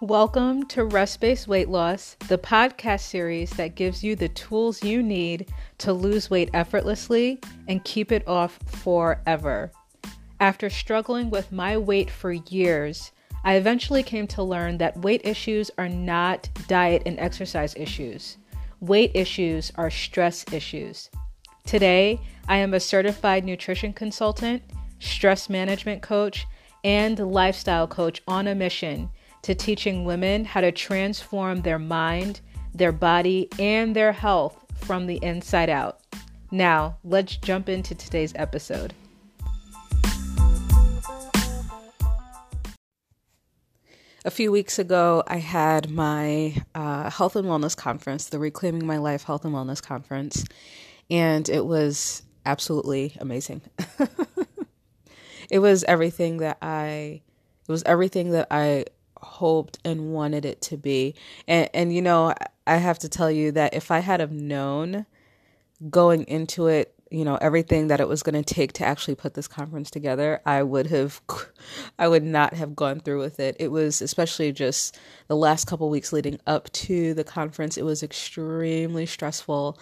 Welcome 0.00 0.66
to 0.66 0.84
Rest 0.84 1.20
Based 1.20 1.48
Weight 1.48 1.68
Loss, 1.68 2.18
the 2.28 2.38
podcast 2.38 3.00
series 3.00 3.50
that 3.54 3.74
gives 3.74 4.04
you 4.04 4.14
the 4.14 4.28
tools 4.28 4.84
you 4.84 5.02
need 5.02 5.52
to 5.78 5.92
lose 5.92 6.30
weight 6.30 6.50
effortlessly 6.54 7.40
and 7.66 7.82
keep 7.82 8.12
it 8.12 8.26
off 8.28 8.60
forever. 8.64 9.72
After 10.38 10.70
struggling 10.70 11.30
with 11.30 11.50
my 11.50 11.76
weight 11.76 12.12
for 12.12 12.30
years, 12.30 13.10
I 13.42 13.54
eventually 13.54 14.04
came 14.04 14.28
to 14.28 14.42
learn 14.44 14.78
that 14.78 14.96
weight 14.98 15.22
issues 15.24 15.68
are 15.78 15.88
not 15.88 16.48
diet 16.68 17.02
and 17.04 17.18
exercise 17.18 17.74
issues. 17.74 18.36
Weight 18.78 19.10
issues 19.14 19.72
are 19.74 19.90
stress 19.90 20.44
issues. 20.52 21.10
Today, 21.66 22.20
I 22.46 22.58
am 22.58 22.72
a 22.72 22.78
certified 22.78 23.44
nutrition 23.44 23.92
consultant, 23.92 24.62
stress 25.00 25.50
management 25.50 26.02
coach, 26.02 26.46
and 26.84 27.18
lifestyle 27.18 27.88
coach 27.88 28.22
on 28.28 28.46
a 28.46 28.54
mission 28.54 29.10
to 29.42 29.54
teaching 29.54 30.04
women 30.04 30.44
how 30.44 30.60
to 30.60 30.72
transform 30.72 31.62
their 31.62 31.78
mind, 31.78 32.40
their 32.74 32.92
body, 32.92 33.48
and 33.58 33.94
their 33.94 34.12
health 34.12 34.64
from 34.76 35.06
the 35.06 35.18
inside 35.22 35.70
out. 35.70 36.00
Now, 36.50 36.96
let's 37.04 37.36
jump 37.36 37.68
into 37.68 37.94
today's 37.94 38.32
episode. 38.36 38.94
A 44.24 44.30
few 44.30 44.50
weeks 44.50 44.78
ago, 44.78 45.22
I 45.26 45.38
had 45.38 45.90
my 45.90 46.54
uh, 46.74 47.08
health 47.08 47.36
and 47.36 47.46
wellness 47.46 47.76
conference, 47.76 48.26
the 48.26 48.38
Reclaiming 48.38 48.84
My 48.84 48.98
Life 48.98 49.22
Health 49.22 49.44
and 49.44 49.54
Wellness 49.54 49.82
Conference, 49.82 50.44
and 51.08 51.48
it 51.48 51.64
was 51.64 52.22
absolutely 52.44 53.16
amazing. 53.20 53.62
it 55.50 55.60
was 55.60 55.84
everything 55.84 56.38
that 56.38 56.58
I 56.60 57.22
it 57.68 57.72
was 57.72 57.82
everything 57.84 58.32
that 58.32 58.48
I 58.50 58.86
hoped 59.22 59.78
and 59.84 60.12
wanted 60.12 60.44
it 60.44 60.60
to 60.62 60.76
be. 60.76 61.14
And 61.46 61.68
and 61.74 61.94
you 61.94 62.02
know, 62.02 62.34
I 62.66 62.76
have 62.76 62.98
to 63.00 63.08
tell 63.08 63.30
you 63.30 63.52
that 63.52 63.74
if 63.74 63.90
I 63.90 64.00
had 64.00 64.20
have 64.20 64.32
known 64.32 65.06
going 65.90 66.24
into 66.24 66.66
it, 66.66 66.94
you 67.10 67.24
know, 67.24 67.36
everything 67.40 67.86
that 67.88 68.00
it 68.00 68.08
was 68.08 68.22
going 68.22 68.42
to 68.42 68.54
take 68.54 68.72
to 68.74 68.84
actually 68.84 69.14
put 69.14 69.34
this 69.34 69.48
conference 69.48 69.90
together, 69.90 70.40
I 70.44 70.62
would 70.62 70.88
have 70.88 71.20
I 71.98 72.08
would 72.08 72.24
not 72.24 72.54
have 72.54 72.76
gone 72.76 73.00
through 73.00 73.20
with 73.20 73.40
it. 73.40 73.56
It 73.58 73.68
was 73.68 74.02
especially 74.02 74.52
just 74.52 74.98
the 75.28 75.36
last 75.36 75.66
couple 75.66 75.88
weeks 75.90 76.12
leading 76.12 76.38
up 76.46 76.70
to 76.72 77.14
the 77.14 77.24
conference, 77.24 77.76
it 77.76 77.84
was 77.84 78.02
extremely 78.02 79.06
stressful 79.06 79.78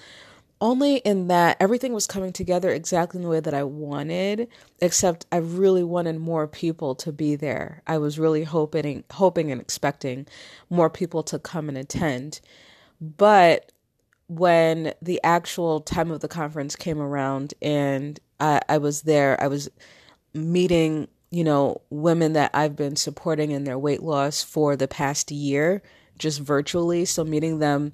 only 0.60 0.96
in 0.96 1.28
that 1.28 1.56
everything 1.60 1.92
was 1.92 2.06
coming 2.06 2.32
together 2.32 2.70
exactly 2.70 3.18
in 3.18 3.22
the 3.22 3.28
way 3.28 3.40
that 3.40 3.54
I 3.54 3.62
wanted, 3.62 4.48
except 4.80 5.26
I 5.30 5.36
really 5.36 5.84
wanted 5.84 6.18
more 6.18 6.46
people 6.46 6.94
to 6.96 7.12
be 7.12 7.36
there. 7.36 7.82
I 7.86 7.98
was 7.98 8.18
really 8.18 8.44
hoping 8.44 9.04
hoping 9.12 9.50
and 9.50 9.60
expecting 9.60 10.26
more 10.70 10.88
people 10.88 11.22
to 11.24 11.38
come 11.38 11.68
and 11.68 11.76
attend. 11.76 12.40
But 13.00 13.72
when 14.28 14.94
the 15.02 15.20
actual 15.22 15.80
time 15.80 16.10
of 16.10 16.20
the 16.20 16.28
conference 16.28 16.74
came 16.74 17.00
around 17.00 17.52
and 17.60 18.18
I, 18.40 18.60
I 18.68 18.78
was 18.78 19.02
there, 19.02 19.40
I 19.42 19.48
was 19.48 19.68
meeting, 20.32 21.08
you 21.30 21.44
know, 21.44 21.82
women 21.90 22.32
that 22.32 22.50
I've 22.54 22.76
been 22.76 22.96
supporting 22.96 23.50
in 23.50 23.64
their 23.64 23.78
weight 23.78 24.02
loss 24.02 24.42
for 24.42 24.74
the 24.74 24.88
past 24.88 25.30
year, 25.30 25.82
just 26.18 26.40
virtually. 26.40 27.04
So 27.04 27.24
meeting 27.24 27.58
them 27.58 27.92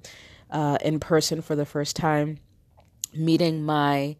uh, 0.49 0.77
in 0.81 0.99
person 1.01 1.41
for 1.41 1.55
the 1.55 1.65
first 1.65 1.97
time 1.97 2.39
meeting 3.15 3.63
my 3.63 4.17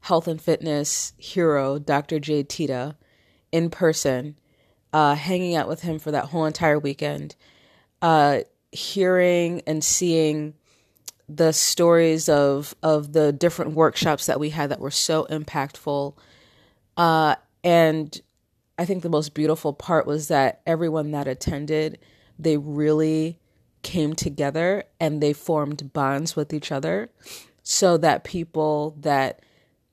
health 0.00 0.28
and 0.28 0.40
fitness 0.40 1.12
hero, 1.16 1.78
Dr. 1.78 2.20
Jade 2.20 2.48
Teta, 2.48 2.96
in 3.50 3.70
person, 3.70 4.38
uh, 4.92 5.14
hanging 5.14 5.56
out 5.56 5.68
with 5.68 5.82
him 5.82 5.98
for 5.98 6.10
that 6.10 6.26
whole 6.26 6.46
entire 6.46 6.78
weekend, 6.78 7.34
uh, 8.02 8.40
hearing 8.72 9.62
and 9.66 9.82
seeing 9.82 10.54
the 11.28 11.52
stories 11.52 12.28
of 12.28 12.74
of 12.84 13.12
the 13.12 13.32
different 13.32 13.72
workshops 13.72 14.26
that 14.26 14.38
we 14.38 14.50
had 14.50 14.70
that 14.70 14.78
were 14.78 14.92
so 14.92 15.26
impactful, 15.28 16.14
uh, 16.96 17.34
and 17.64 18.20
I 18.78 18.84
think 18.84 19.02
the 19.02 19.08
most 19.08 19.34
beautiful 19.34 19.72
part 19.72 20.06
was 20.06 20.28
that 20.28 20.60
everyone 20.66 21.10
that 21.12 21.26
attended, 21.26 21.98
they 22.38 22.56
really 22.56 23.40
came 23.82 24.14
together 24.14 24.84
and 25.00 25.20
they 25.20 25.32
formed 25.32 25.92
bonds 25.92 26.36
with 26.36 26.52
each 26.52 26.70
other 26.70 27.10
so 27.68 27.96
that 27.96 28.22
people 28.22 28.96
that 29.00 29.40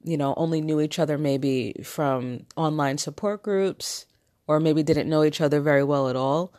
you 0.03 0.15
know 0.15 0.35
only 0.37 0.61
knew 0.61 0.79
each 0.79 0.99
other 0.99 1.17
maybe 1.17 1.73
from 1.83 2.45
online 2.55 2.99
support 2.99 3.41
groups 3.41 4.05
or 4.45 4.59
maybe 4.59 4.83
didn't 4.83 5.09
know 5.09 5.23
each 5.23 5.41
other 5.41 5.59
very 5.59 5.83
well 5.83 6.07
at 6.07 6.15
all 6.15 6.53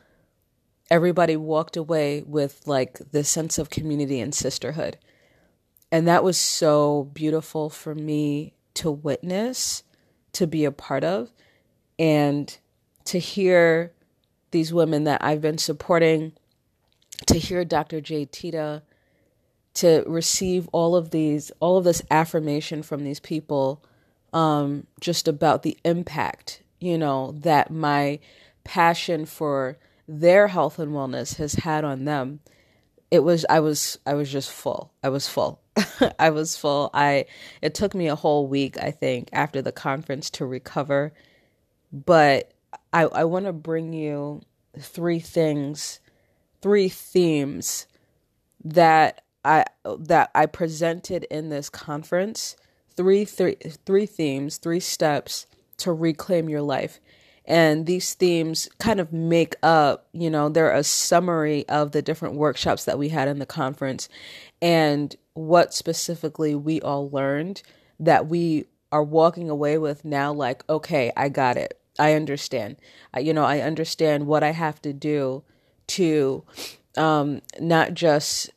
everybody 0.90 1.36
walked 1.36 1.76
away 1.76 2.20
with 2.26 2.60
like 2.66 2.98
this 3.12 3.30
sense 3.30 3.58
of 3.58 3.70
community 3.70 4.18
and 4.18 4.34
sisterhood 4.34 4.98
and 5.92 6.08
that 6.08 6.24
was 6.24 6.36
so 6.36 7.08
beautiful 7.14 7.70
for 7.70 7.94
me 7.94 8.52
to 8.74 8.90
witness 8.90 9.84
to 10.32 10.48
be 10.48 10.64
a 10.64 10.72
part 10.72 11.04
of 11.04 11.30
and 11.96 12.58
to 13.04 13.20
hear 13.20 13.92
these 14.50 14.74
women 14.74 15.04
that 15.04 15.22
I've 15.22 15.40
been 15.40 15.58
supporting 15.58 16.32
to 17.26 17.38
hear 17.38 17.64
Dr. 17.64 18.00
Jade 18.00 18.32
Teta 18.32 18.82
to 19.74 20.04
receive 20.06 20.68
all 20.72 20.96
of 20.96 21.10
these 21.10 21.50
all 21.60 21.76
of 21.76 21.84
this 21.84 22.02
affirmation 22.10 22.82
from 22.82 23.04
these 23.04 23.20
people 23.20 23.82
um, 24.32 24.86
just 25.00 25.28
about 25.28 25.62
the 25.62 25.76
impact 25.84 26.62
you 26.80 26.98
know 26.98 27.32
that 27.38 27.70
my 27.70 28.18
passion 28.64 29.26
for 29.26 29.78
their 30.08 30.48
health 30.48 30.78
and 30.78 30.92
wellness 30.92 31.36
has 31.36 31.54
had 31.54 31.84
on 31.84 32.04
them. 32.04 32.40
It 33.10 33.20
was 33.20 33.46
i 33.48 33.60
was 33.60 33.98
i 34.06 34.14
was 34.14 34.30
just 34.30 34.50
full. 34.50 34.92
I 35.02 35.08
was 35.08 35.28
full. 35.28 35.60
I 36.18 36.30
was 36.30 36.56
full. 36.56 36.90
I 36.92 37.26
it 37.62 37.74
took 37.74 37.94
me 37.94 38.08
a 38.08 38.16
whole 38.16 38.48
week 38.48 38.76
i 38.80 38.90
think 38.90 39.28
after 39.32 39.62
the 39.62 39.72
conference 39.72 40.30
to 40.30 40.46
recover. 40.46 41.12
But 41.92 42.52
i 42.92 43.04
i 43.04 43.24
want 43.24 43.46
to 43.46 43.52
bring 43.52 43.92
you 43.92 44.42
three 44.78 45.20
things 45.20 46.00
three 46.60 46.88
themes 46.88 47.86
that 48.64 49.22
I 49.44 49.64
that 49.84 50.30
I 50.34 50.46
presented 50.46 51.24
in 51.24 51.48
this 51.48 51.68
conference 51.68 52.56
three 52.96 53.24
three 53.24 53.56
three 53.84 54.06
themes, 54.06 54.58
three 54.58 54.80
steps 54.80 55.46
to 55.78 55.92
reclaim 55.92 56.48
your 56.48 56.62
life. 56.62 57.00
And 57.46 57.84
these 57.84 58.14
themes 58.14 58.70
kind 58.78 59.00
of 59.00 59.12
make 59.12 59.54
up, 59.62 60.08
you 60.12 60.30
know, 60.30 60.48
they're 60.48 60.72
a 60.72 60.82
summary 60.82 61.68
of 61.68 61.92
the 61.92 62.00
different 62.00 62.36
workshops 62.36 62.86
that 62.86 62.98
we 62.98 63.10
had 63.10 63.28
in 63.28 63.38
the 63.38 63.44
conference 63.44 64.08
and 64.62 65.14
what 65.34 65.74
specifically 65.74 66.54
we 66.54 66.80
all 66.80 67.10
learned 67.10 67.62
that 68.00 68.28
we 68.28 68.64
are 68.90 69.02
walking 69.02 69.50
away 69.50 69.76
with 69.76 70.04
now 70.04 70.32
like, 70.32 70.64
okay, 70.70 71.12
I 71.16 71.28
got 71.28 71.56
it. 71.56 71.78
I 71.98 72.14
understand. 72.14 72.76
I, 73.12 73.20
you 73.20 73.34
know, 73.34 73.44
I 73.44 73.60
understand 73.60 74.26
what 74.26 74.42
I 74.42 74.52
have 74.52 74.80
to 74.82 74.92
do 74.92 75.44
to 75.88 76.44
um, 76.96 77.42
not 77.60 77.94
just 77.94 78.50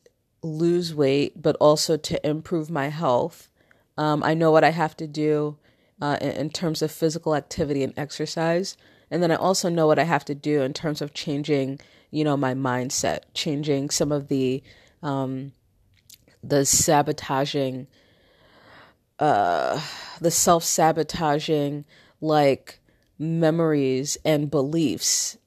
lose 0.48 0.94
weight, 0.94 1.42
but 1.42 1.56
also 1.60 1.98
to 1.98 2.28
improve 2.28 2.70
my 2.70 2.88
health. 2.90 3.50
Um, 3.98 4.24
I 4.24 4.34
know 4.34 4.52
what 4.52 4.64
I 4.64 4.72
have 4.72 4.96
to 4.98 5.08
do 5.08 5.58
uh, 6.02 6.18
in, 6.22 6.32
in, 6.32 6.50
terms 6.50 6.82
of 6.82 6.92
physical 6.92 7.36
activity 7.36 7.84
and 7.84 7.94
exercise. 7.98 8.78
And 9.10 9.24
then 9.24 9.32
I 9.32 9.36
also 9.36 9.70
know 9.70 9.88
what 9.88 10.00
I 10.00 10.04
have 10.04 10.26
to 10.26 10.36
do 10.36 10.62
in 10.62 10.74
terms 10.74 11.02
of 11.02 11.14
changing, 11.14 11.80
you 12.12 12.24
know, 12.24 12.38
my 12.38 12.54
mindset, 12.54 13.22
changing 13.34 13.90
some 13.90 14.12
of 14.12 14.28
the, 14.28 14.62
um, 15.02 15.54
the 16.44 16.66
sabotaging, 16.66 17.88
uh, 19.20 19.82
the 20.22 20.32
self 20.32 20.64
sabotaging, 20.64 21.86
like 22.22 22.80
memories 23.18 24.18
and 24.24 24.52
beliefs, 24.52 25.38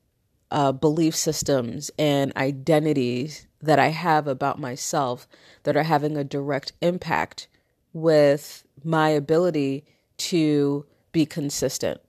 uh, 0.50 0.72
belief 0.72 1.14
systems 1.14 1.90
and 1.98 2.32
identities 2.36 3.46
that 3.62 3.78
I 3.78 3.88
have 3.88 4.26
about 4.26 4.58
myself 4.58 5.28
that 5.64 5.76
are 5.76 5.82
having 5.82 6.16
a 6.16 6.24
direct 6.24 6.72
impact 6.80 7.48
with 7.92 8.64
my 8.84 9.08
ability 9.08 9.84
to 10.18 10.86
be 11.12 11.26
consistent. 11.26 12.00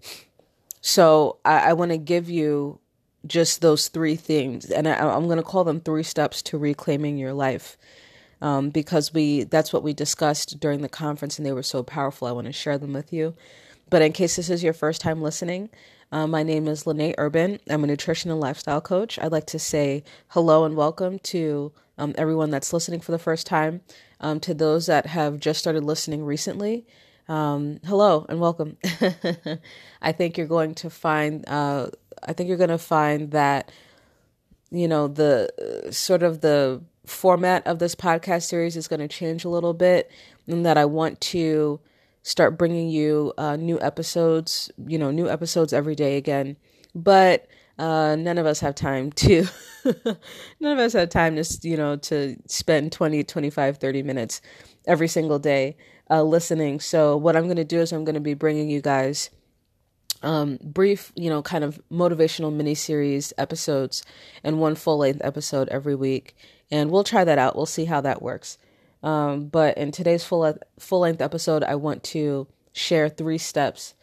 So 0.81 1.37
I, 1.45 1.69
I 1.69 1.73
want 1.73 1.91
to 1.91 1.97
give 1.97 2.29
you 2.29 2.79
just 3.25 3.61
those 3.61 3.87
three 3.87 4.15
things, 4.15 4.69
and 4.71 4.87
I, 4.87 5.15
am 5.15 5.25
going 5.25 5.37
to 5.37 5.43
call 5.43 5.63
them 5.63 5.79
three 5.79 6.03
steps 6.03 6.41
to 6.43 6.57
reclaiming 6.57 7.17
your 7.17 7.33
life. 7.33 7.77
Um, 8.43 8.71
because 8.71 9.13
we 9.13 9.43
that's 9.43 9.71
what 9.71 9.83
we 9.83 9.93
discussed 9.93 10.59
during 10.59 10.81
the 10.81 10.89
conference 10.89 11.37
and 11.37 11.45
they 11.45 11.51
were 11.51 11.61
so 11.61 11.83
powerful. 11.83 12.27
I 12.27 12.31
want 12.31 12.47
to 12.47 12.53
share 12.53 12.79
them 12.79 12.91
with 12.91 13.13
you. 13.13 13.35
But 13.91 14.01
in 14.01 14.13
case 14.13 14.35
this 14.35 14.49
is 14.49 14.63
your 14.63 14.73
first 14.73 14.99
time 14.99 15.21
listening, 15.21 15.69
uh, 16.11 16.27
my 16.27 16.43
name 16.43 16.67
is 16.67 16.85
Lene 16.85 17.13
Urban. 17.17 17.59
I'm 17.69 17.83
a 17.83 17.87
nutrition 17.87 18.31
and 18.31 18.39
lifestyle 18.39 18.81
coach. 18.81 19.17
I'd 19.19 19.31
like 19.31 19.45
to 19.47 19.59
say 19.59 20.03
hello 20.29 20.65
and 20.65 20.75
welcome 20.75 21.19
to 21.19 21.71
um, 21.97 22.13
everyone 22.17 22.49
that's 22.49 22.73
listening 22.73 22.99
for 22.99 23.11
the 23.11 23.19
first 23.19 23.47
time. 23.47 23.81
Um, 24.19 24.39
to 24.41 24.53
those 24.53 24.85
that 24.85 25.07
have 25.07 25.39
just 25.39 25.59
started 25.59 25.83
listening 25.83 26.23
recently, 26.23 26.85
um, 27.27 27.79
hello 27.85 28.25
and 28.29 28.39
welcome. 28.39 28.77
I 30.01 30.11
think 30.11 30.37
you're 30.37 30.47
going 30.47 30.75
to 30.75 30.89
find. 30.89 31.47
Uh, 31.47 31.87
I 32.21 32.33
think 32.33 32.47
you're 32.49 32.57
going 32.57 32.69
to 32.69 32.77
find 32.77 33.31
that 33.31 33.71
you 34.71 34.87
know, 34.87 35.07
the 35.07 35.83
uh, 35.87 35.91
sort 35.91 36.23
of 36.23 36.41
the 36.41 36.81
format 37.05 37.65
of 37.67 37.79
this 37.79 37.93
podcast 37.93 38.43
series 38.43 38.77
is 38.77 38.87
going 38.87 39.01
to 39.01 39.07
change 39.07 39.43
a 39.43 39.49
little 39.49 39.73
bit, 39.73 40.09
and 40.47 40.65
that 40.65 40.77
I 40.77 40.85
want 40.85 41.19
to 41.21 41.79
start 42.23 42.57
bringing 42.57 42.89
you 42.89 43.33
uh, 43.37 43.55
new 43.55 43.79
episodes, 43.81 44.71
you 44.87 44.97
know, 44.97 45.11
new 45.11 45.29
episodes 45.29 45.73
every 45.73 45.95
day 45.95 46.17
again. 46.17 46.57
But 46.93 47.47
uh, 47.79 48.15
none 48.15 48.37
of 48.37 48.45
us 48.45 48.59
have 48.59 48.75
time 48.75 49.11
to, 49.13 49.45
none 50.59 50.73
of 50.73 50.79
us 50.79 50.93
have 50.93 51.09
time 51.09 51.35
to, 51.35 51.59
you 51.63 51.77
know, 51.77 51.95
to 51.97 52.35
spend 52.47 52.91
20, 52.91 53.23
25, 53.23 53.77
30 53.77 54.03
minutes 54.03 54.41
every 54.85 55.07
single 55.07 55.39
day 55.39 55.77
uh, 56.09 56.21
listening. 56.23 56.79
So 56.79 57.17
what 57.17 57.35
I'm 57.35 57.45
going 57.45 57.55
to 57.55 57.63
do 57.63 57.79
is 57.79 57.91
I'm 57.91 58.03
going 58.03 58.15
to 58.15 58.21
be 58.21 58.33
bringing 58.33 58.69
you 58.69 58.81
guys 58.81 59.29
um, 60.23 60.59
brief, 60.61 61.11
you 61.15 61.29
know, 61.29 61.41
kind 61.41 61.63
of 61.63 61.81
motivational 61.91 62.53
mini 62.53 62.75
series 62.75 63.33
episodes 63.37 64.03
and 64.43 64.59
one 64.59 64.75
full 64.75 64.99
length 64.99 65.21
episode 65.23 65.69
every 65.69 65.95
week. 65.95 66.35
And 66.69 66.91
we'll 66.91 67.03
try 67.03 67.23
that 67.23 67.39
out. 67.39 67.55
We'll 67.55 67.65
see 67.65 67.85
how 67.85 68.01
that 68.01 68.21
works. 68.21 68.57
Um, 69.03 69.47
but 69.47 69.77
in 69.77 69.91
today's 69.91 70.23
full 70.23 70.57
full 70.79 70.99
length 70.99 71.21
episode, 71.21 71.63
I 71.63 71.75
want 71.75 72.03
to 72.03 72.47
share 72.73 73.09
three 73.09 73.37
steps 73.37 73.93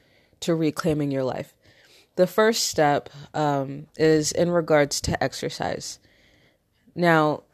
to 0.41 0.55
reclaiming 0.55 1.11
your 1.11 1.25
life. 1.25 1.55
The 2.17 2.27
first 2.27 2.67
step 2.67 3.11
um, 3.33 3.87
is 3.97 4.33
in 4.33 4.51
regards 4.51 5.01
to 5.03 5.23
exercise. 5.23 6.01
Now, 6.95 7.45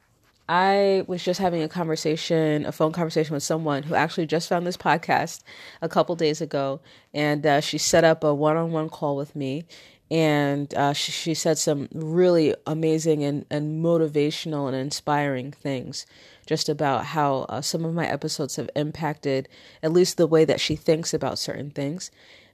I 0.48 1.04
was 1.06 1.24
just 1.24 1.40
having 1.40 1.62
a 1.62 1.68
conversation, 1.68 2.66
a 2.66 2.72
phone 2.72 2.92
conversation 2.92 3.34
with 3.34 3.42
someone 3.42 3.82
who 3.82 3.94
actually 3.94 4.26
just 4.26 4.48
found 4.48 4.66
this 4.66 4.76
podcast 4.76 5.42
a 5.80 5.88
couple 5.88 6.16
days 6.16 6.40
ago, 6.40 6.80
and 7.12 7.46
uh, 7.46 7.60
she 7.60 7.78
set 7.78 8.04
up 8.04 8.24
a 8.24 8.34
one-on-one 8.34 8.90
call 8.90 9.16
with 9.16 9.34
me, 9.34 9.64
and 10.10 10.74
uh, 10.74 10.92
she, 10.92 11.12
she 11.12 11.34
said 11.34 11.56
some 11.56 11.88
really 11.94 12.54
amazing 12.66 13.24
and, 13.24 13.46
and 13.50 13.82
motivational 13.82 14.66
and 14.68 14.76
inspiring 14.76 15.50
things 15.50 16.04
just 16.46 16.68
about 16.68 17.06
how 17.06 17.46
uh, 17.48 17.60
some 17.60 17.84
of 17.84 17.94
my 17.94 18.06
episodes 18.06 18.56
have 18.56 18.70
impacted 18.76 19.48
at 19.82 19.92
least 19.92 20.16
the 20.16 20.26
way 20.26 20.44
that 20.44 20.60
she 20.60 20.76
thinks 20.76 21.14
about 21.14 21.38
certain 21.38 21.70
things, 21.70 22.10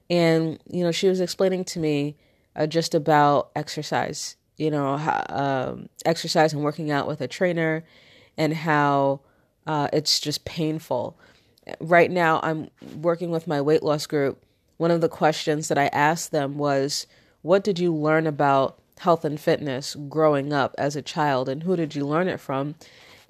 and 0.09 0.59
you 0.69 0.83
know 0.83 0.91
she 0.91 1.07
was 1.07 1.21
explaining 1.21 1.63
to 1.65 1.79
me 1.79 2.15
uh, 2.55 2.67
just 2.67 2.93
about 2.95 3.51
exercise 3.55 4.35
you 4.61 4.69
know, 4.69 4.93
um, 5.29 5.89
exercise 6.05 6.53
and 6.53 6.61
working 6.61 6.91
out 6.91 7.07
with 7.07 7.19
a 7.19 7.27
trainer 7.27 7.83
and 8.37 8.53
how 8.53 9.21
uh, 9.65 9.87
it's 9.91 10.19
just 10.19 10.45
painful. 10.45 11.17
Right 11.79 12.11
now, 12.11 12.39
I'm 12.43 12.69
working 12.95 13.31
with 13.31 13.47
my 13.47 13.59
weight 13.59 13.81
loss 13.81 14.05
group. 14.05 14.45
One 14.77 14.91
of 14.91 15.01
the 15.01 15.09
questions 15.09 15.67
that 15.67 15.79
I 15.79 15.87
asked 15.87 16.31
them 16.31 16.59
was, 16.59 17.07
What 17.41 17.63
did 17.63 17.79
you 17.79 17.91
learn 17.91 18.27
about 18.27 18.79
health 18.99 19.25
and 19.25 19.39
fitness 19.39 19.95
growing 20.07 20.53
up 20.53 20.75
as 20.77 20.95
a 20.95 21.01
child, 21.01 21.49
and 21.49 21.63
who 21.63 21.75
did 21.75 21.95
you 21.95 22.05
learn 22.05 22.27
it 22.27 22.39
from? 22.39 22.75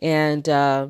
And 0.01 0.47
uh, 0.49 0.89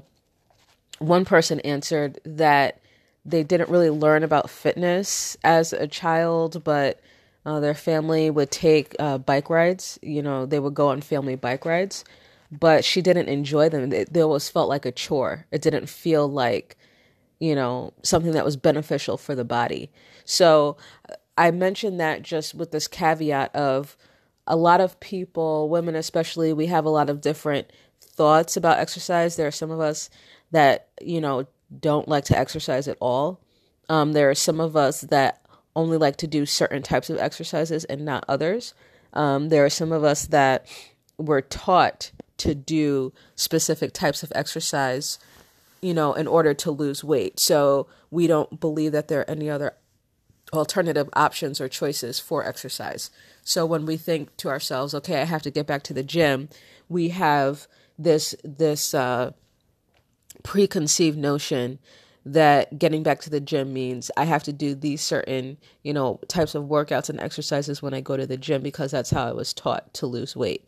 one 1.00 1.25
person 1.25 1.60
answered 1.62 2.19
that 2.24 2.80
they 3.25 3.44
didn't 3.44 3.69
really 3.69 3.90
learn 3.90 4.24
about 4.24 4.50
fitness 4.50 5.38
as 5.44 5.74
a 5.74 5.88
child, 5.88 6.63
but 6.63 7.00
uh, 7.46 7.60
their 7.60 7.74
family 7.74 8.30
would 8.30 8.52
take 8.52 8.96
uh, 9.00 9.18
bike 9.18 9.50
rides. 9.50 10.00
You 10.02 10.22
know, 10.22 10.46
they 10.46 10.60
would 10.60 10.74
go 10.74 10.90
on 10.90 11.02
family 11.02 11.36
bike 11.36 11.66
rides, 11.66 12.04
but 12.52 12.84
she 12.86 13.02
didn't 13.02 13.30
enjoy 13.30 13.69
them. 13.69 13.92
It, 13.92 14.13
they 14.13 14.22
always 14.22 14.50
felt 14.50 14.69
like 14.69 14.86
a 14.86 14.92
chore. 14.92 15.46
It 15.52 15.62
didn't 15.62 15.88
feel 15.90 16.28
like, 16.28 16.78
you 17.40 17.56
know, 17.56 17.94
something 18.04 18.31
that 18.34 18.46
was 18.46 18.58
beneficial 18.58 19.18
for 19.18 19.36
the 19.36 19.46
body. 19.46 19.92
So 20.25 20.78
I 21.38 21.52
mentioned 21.52 22.00
that 22.00 22.22
just 22.22 22.54
with 22.54 22.72
this 22.72 22.88
caveat 22.88 23.56
of 23.56 23.98
a 24.48 24.56
lot 24.56 24.81
of 24.81 25.00
people, 25.00 25.69
women 25.69 25.96
especially, 25.96 26.54
we 26.54 26.68
have 26.68 26.86
a 26.86 26.90
lot 26.90 27.10
of 27.10 27.22
different 27.22 27.72
thoughts 28.21 28.56
about 28.56 28.77
exercise. 28.77 29.35
There 29.35 29.47
are 29.47 29.51
some 29.51 29.71
of 29.71 29.79
us 29.79 30.07
that, 30.51 30.89
you 31.01 31.19
know, 31.19 31.47
don't 31.79 32.07
like 32.07 32.23
to 32.25 32.38
exercise 32.38 32.88
at 32.88 32.97
all. 33.01 33.39
Um, 33.89 34.13
there 34.13 34.29
are 34.29 34.35
some 34.35 34.59
of 34.59 34.75
us 34.75 35.01
that 35.01 35.41
only 35.75 35.97
like 35.97 36.18
to 36.18 36.27
do 36.27 36.45
certain 36.45 36.83
types 36.83 37.09
of 37.09 37.18
exercises 37.18 37.83
and 37.85 38.06
not 38.06 38.23
others. 38.27 38.75
Um, 39.13 39.50
there 39.50 39.65
are 39.65 39.71
some 39.71 39.91
of 39.91 40.03
us 40.03 40.27
that 40.27 40.68
were 41.18 41.41
taught 41.41 42.12
to 42.38 42.53
do 42.53 43.12
specific 43.35 43.91
types 43.91 44.21
of 44.21 44.31
exercise, 44.35 45.17
you 45.81 45.95
know, 45.95 46.13
in 46.13 46.27
order 46.27 46.53
to 46.53 46.69
lose 46.69 47.03
weight. 47.03 47.39
So 47.39 47.88
we 48.12 48.27
don't 48.27 48.59
believe 48.59 48.91
that 48.91 49.07
there 49.07 49.21
are 49.21 49.29
any 49.31 49.50
other 49.50 49.74
alternative 50.53 51.09
options 51.13 51.62
or 51.62 51.69
choices 51.69 52.19
for 52.19 52.45
exercise. 52.45 53.09
So 53.44 53.65
when 53.65 53.86
we 53.86 53.98
think 53.98 54.36
to 54.38 54.50
ourselves, 54.50 54.94
okay, 54.95 55.21
I 55.21 55.25
have 55.25 55.42
to 55.44 55.51
get 55.51 55.68
back 55.68 55.83
to 55.83 55.94
the 55.94 56.03
gym, 56.03 56.50
we 56.89 57.09
have 57.09 57.68
this 57.98 58.36
this 58.44 58.94
uh, 58.94 59.31
preconceived 60.44 61.18
notion 61.18 61.80
that 62.25 62.77
getting 62.77 63.01
back 63.01 63.19
to 63.21 63.30
the 63.30 63.39
gym 63.39 63.74
means 63.74 64.12
I 64.15 64.25
have 64.25 64.44
to 64.44 64.53
do 64.53 64.75
these 64.75 65.01
certain, 65.01 65.57
you 65.81 65.94
know, 65.94 66.19
types 66.27 66.53
of 66.53 66.65
workouts 66.65 67.09
and 67.09 67.19
exercises 67.19 67.81
when 67.81 67.94
I 67.94 68.01
go 68.01 68.15
to 68.15 68.27
the 68.27 68.38
gym 68.38 68.62
because 68.62 68.92
that's 68.92 69.09
how 69.09 69.27
I 69.27 69.31
was 69.31 69.53
taught 69.53 69.94
to 69.95 70.06
lose 70.06 70.36
weight. 70.36 70.68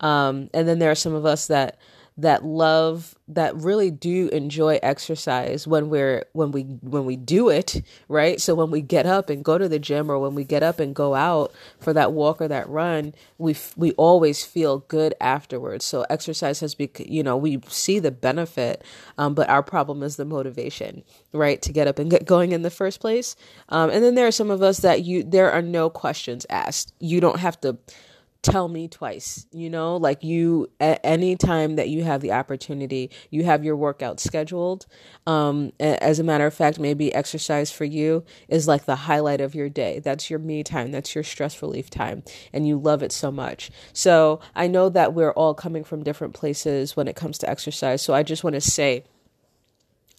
Um, 0.00 0.50
and 0.52 0.68
then 0.68 0.78
there 0.78 0.90
are 0.90 0.96
some 0.96 1.14
of 1.14 1.24
us 1.24 1.46
that 1.46 1.78
that 2.20 2.44
love 2.44 3.14
that 3.28 3.54
really 3.56 3.90
do 3.90 4.28
enjoy 4.28 4.78
exercise 4.82 5.66
when 5.66 5.88
we're 5.88 6.24
when 6.32 6.50
we 6.52 6.62
when 6.62 7.04
we 7.04 7.16
do 7.16 7.48
it 7.48 7.82
right? 8.08 8.40
So 8.40 8.54
when 8.54 8.70
we 8.70 8.80
get 8.80 9.06
up 9.06 9.30
and 9.30 9.44
go 9.44 9.58
to 9.58 9.68
the 9.68 9.78
gym 9.78 10.10
or 10.10 10.18
when 10.18 10.34
we 10.34 10.44
get 10.44 10.62
up 10.62 10.80
and 10.80 10.94
go 10.94 11.14
out 11.14 11.52
for 11.78 11.92
that 11.92 12.12
walk 12.12 12.40
or 12.40 12.48
that 12.48 12.68
run 12.68 13.14
we 13.38 13.56
we 13.76 13.92
always 13.92 14.44
feel 14.44 14.80
good 14.80 15.14
afterwards. 15.20 15.84
So 15.84 16.04
exercise 16.10 16.60
has 16.60 16.74
become 16.74 17.06
you 17.08 17.22
know 17.22 17.36
we 17.36 17.60
see 17.68 17.98
the 17.98 18.10
benefit 18.10 18.84
um, 19.18 19.34
but 19.34 19.48
our 19.48 19.62
problem 19.62 20.02
is 20.02 20.16
the 20.16 20.24
motivation 20.24 21.04
right 21.32 21.60
to 21.62 21.72
get 21.72 21.86
up 21.86 21.98
and 21.98 22.10
get 22.10 22.26
going 22.26 22.52
in 22.52 22.62
the 22.62 22.70
first 22.70 23.00
place. 23.00 23.36
Um, 23.68 23.90
and 23.90 24.04
then 24.04 24.14
there 24.14 24.26
are 24.26 24.32
some 24.32 24.50
of 24.50 24.62
us 24.62 24.78
that 24.78 25.04
you 25.04 25.22
there 25.22 25.50
are 25.50 25.62
no 25.62 25.90
questions 25.90 26.46
asked. 26.50 26.92
You 26.98 27.20
don't 27.20 27.40
have 27.40 27.60
to 27.62 27.78
tell 28.42 28.68
me 28.68 28.88
twice 28.88 29.46
you 29.52 29.68
know? 29.70 29.96
Like 29.96 30.24
you 30.24 30.70
at 30.80 31.00
any 31.04 31.36
time 31.36 31.76
that 31.76 31.88
you 31.88 32.04
have 32.04 32.20
the 32.20 32.32
opportunity 32.32 33.10
you 33.30 33.44
have 33.44 33.64
your 33.64 33.76
workout 33.76 34.20
scheduled. 34.20 34.86
Um 35.26 35.72
as 35.80 36.18
a 36.18 36.24
matter 36.24 36.46
of 36.46 36.54
fact 36.54 36.78
maybe 36.78 37.14
exercise 37.14 37.70
for 37.70 37.84
you 37.84 38.24
is 38.48 38.68
like 38.68 38.84
the 38.86 38.96
highlight 38.96 39.40
of 39.40 39.54
your 39.54 39.68
day. 39.68 39.98
That's 40.00 40.30
your 40.30 40.38
me 40.38 40.62
time. 40.62 40.92
That's 40.92 41.14
your 41.14 41.24
stress 41.24 41.60
relief 41.62 41.90
time. 41.90 42.22
And 42.52 42.66
you 42.66 42.78
love 42.78 43.02
it 43.02 43.12
so 43.12 43.30
much. 43.30 43.70
So 43.92 44.40
i 44.54 44.66
know 44.66 44.88
that 44.88 45.14
we're 45.14 45.32
all 45.32 45.54
coming 45.54 45.84
from 45.84 46.02
different 46.02 46.34
places 46.34 46.96
when 46.96 47.08
it 47.08 47.16
comes 47.16 47.38
to 47.38 47.50
exercise. 47.50 48.02
So 48.02 48.14
i 48.14 48.22
just 48.22 48.44
want 48.44 48.54
to 48.54 48.60
say 48.60 49.04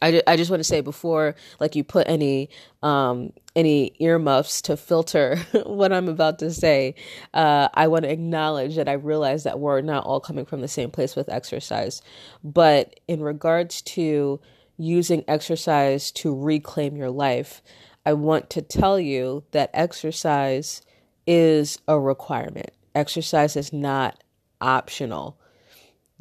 I, 0.01 0.22
I 0.27 0.36
just 0.36 0.50
want 0.50 0.60
to 0.60 0.65
say 0.65 0.81
before 0.81 1.36
like 1.60 1.75
you 1.75 1.84
put 1.84 2.08
any 2.10 2.50
um 2.81 3.34
any 3.55 3.93
earmuffs 4.00 4.62
to 4.63 4.77
filter 4.77 5.38
what 5.65 5.91
I'm 5.91 6.08
about 6.08 6.39
to 6.39 6.51
say, 6.51 6.96
uh, 7.34 7.67
I 7.74 7.88
want 7.88 8.03
to 8.03 8.12
acknowledge 8.12 8.75
that 8.75 8.88
I 8.88 8.93
realize 8.93 9.43
that 9.43 9.60
we're 9.60 9.81
not 9.81 10.05
all 10.05 10.20
coming 10.20 10.46
from 10.46 10.62
the 10.62 10.67
same 10.67 10.89
place 10.89 11.15
with 11.15 11.29
exercise. 11.29 12.01
But 12.43 13.00
in 13.08 13.22
regards 13.22 13.81
to 13.84 14.39
using 14.77 15.24
exercise 15.27 16.12
to 16.12 16.34
reclaim 16.34 16.96
your 16.96 17.12
life, 17.12 17.62
I 18.05 18.13
want 18.13 18.50
to 18.51 18.62
tell 18.62 19.00
you 19.00 19.43
that 19.51 19.70
exercise 19.74 20.81
is 21.27 21.77
a 21.88 22.00
requirement. 22.00 22.72
Exercise 22.96 23.55
is 23.55 23.72
not 23.72 24.24
optional 24.60 25.38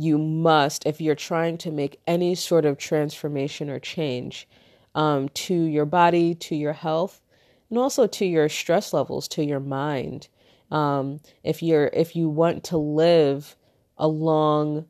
you 0.01 0.17
must, 0.17 0.87
if 0.87 1.01
you're 1.01 1.15
trying 1.15 1.59
to 1.59 1.71
make 1.71 2.01
any 2.07 2.35
sort 2.35 2.65
of 2.65 2.79
transformation 2.79 3.69
or 3.69 3.79
change 3.79 4.49
um, 4.95 5.29
to 5.31 5.55
your 5.55 5.85
body, 5.85 6.35
to 6.35 6.57
your 6.57 6.73
health, 6.73 7.21
and 7.69 7.79
also 7.79 8.07
to 8.07 8.25
your 8.25 8.49
stress 8.49 8.93
levels, 8.93 9.29
to 9.29 9.45
your 9.45 9.61
mind. 9.61 10.29
Um, 10.71 11.21
if 11.45 11.63
you're 11.63 11.91
if 11.93 12.17
you 12.17 12.29
want 12.29 12.65
to 12.65 12.79
live 12.79 13.57
a 13.99 14.09
long 14.09 14.87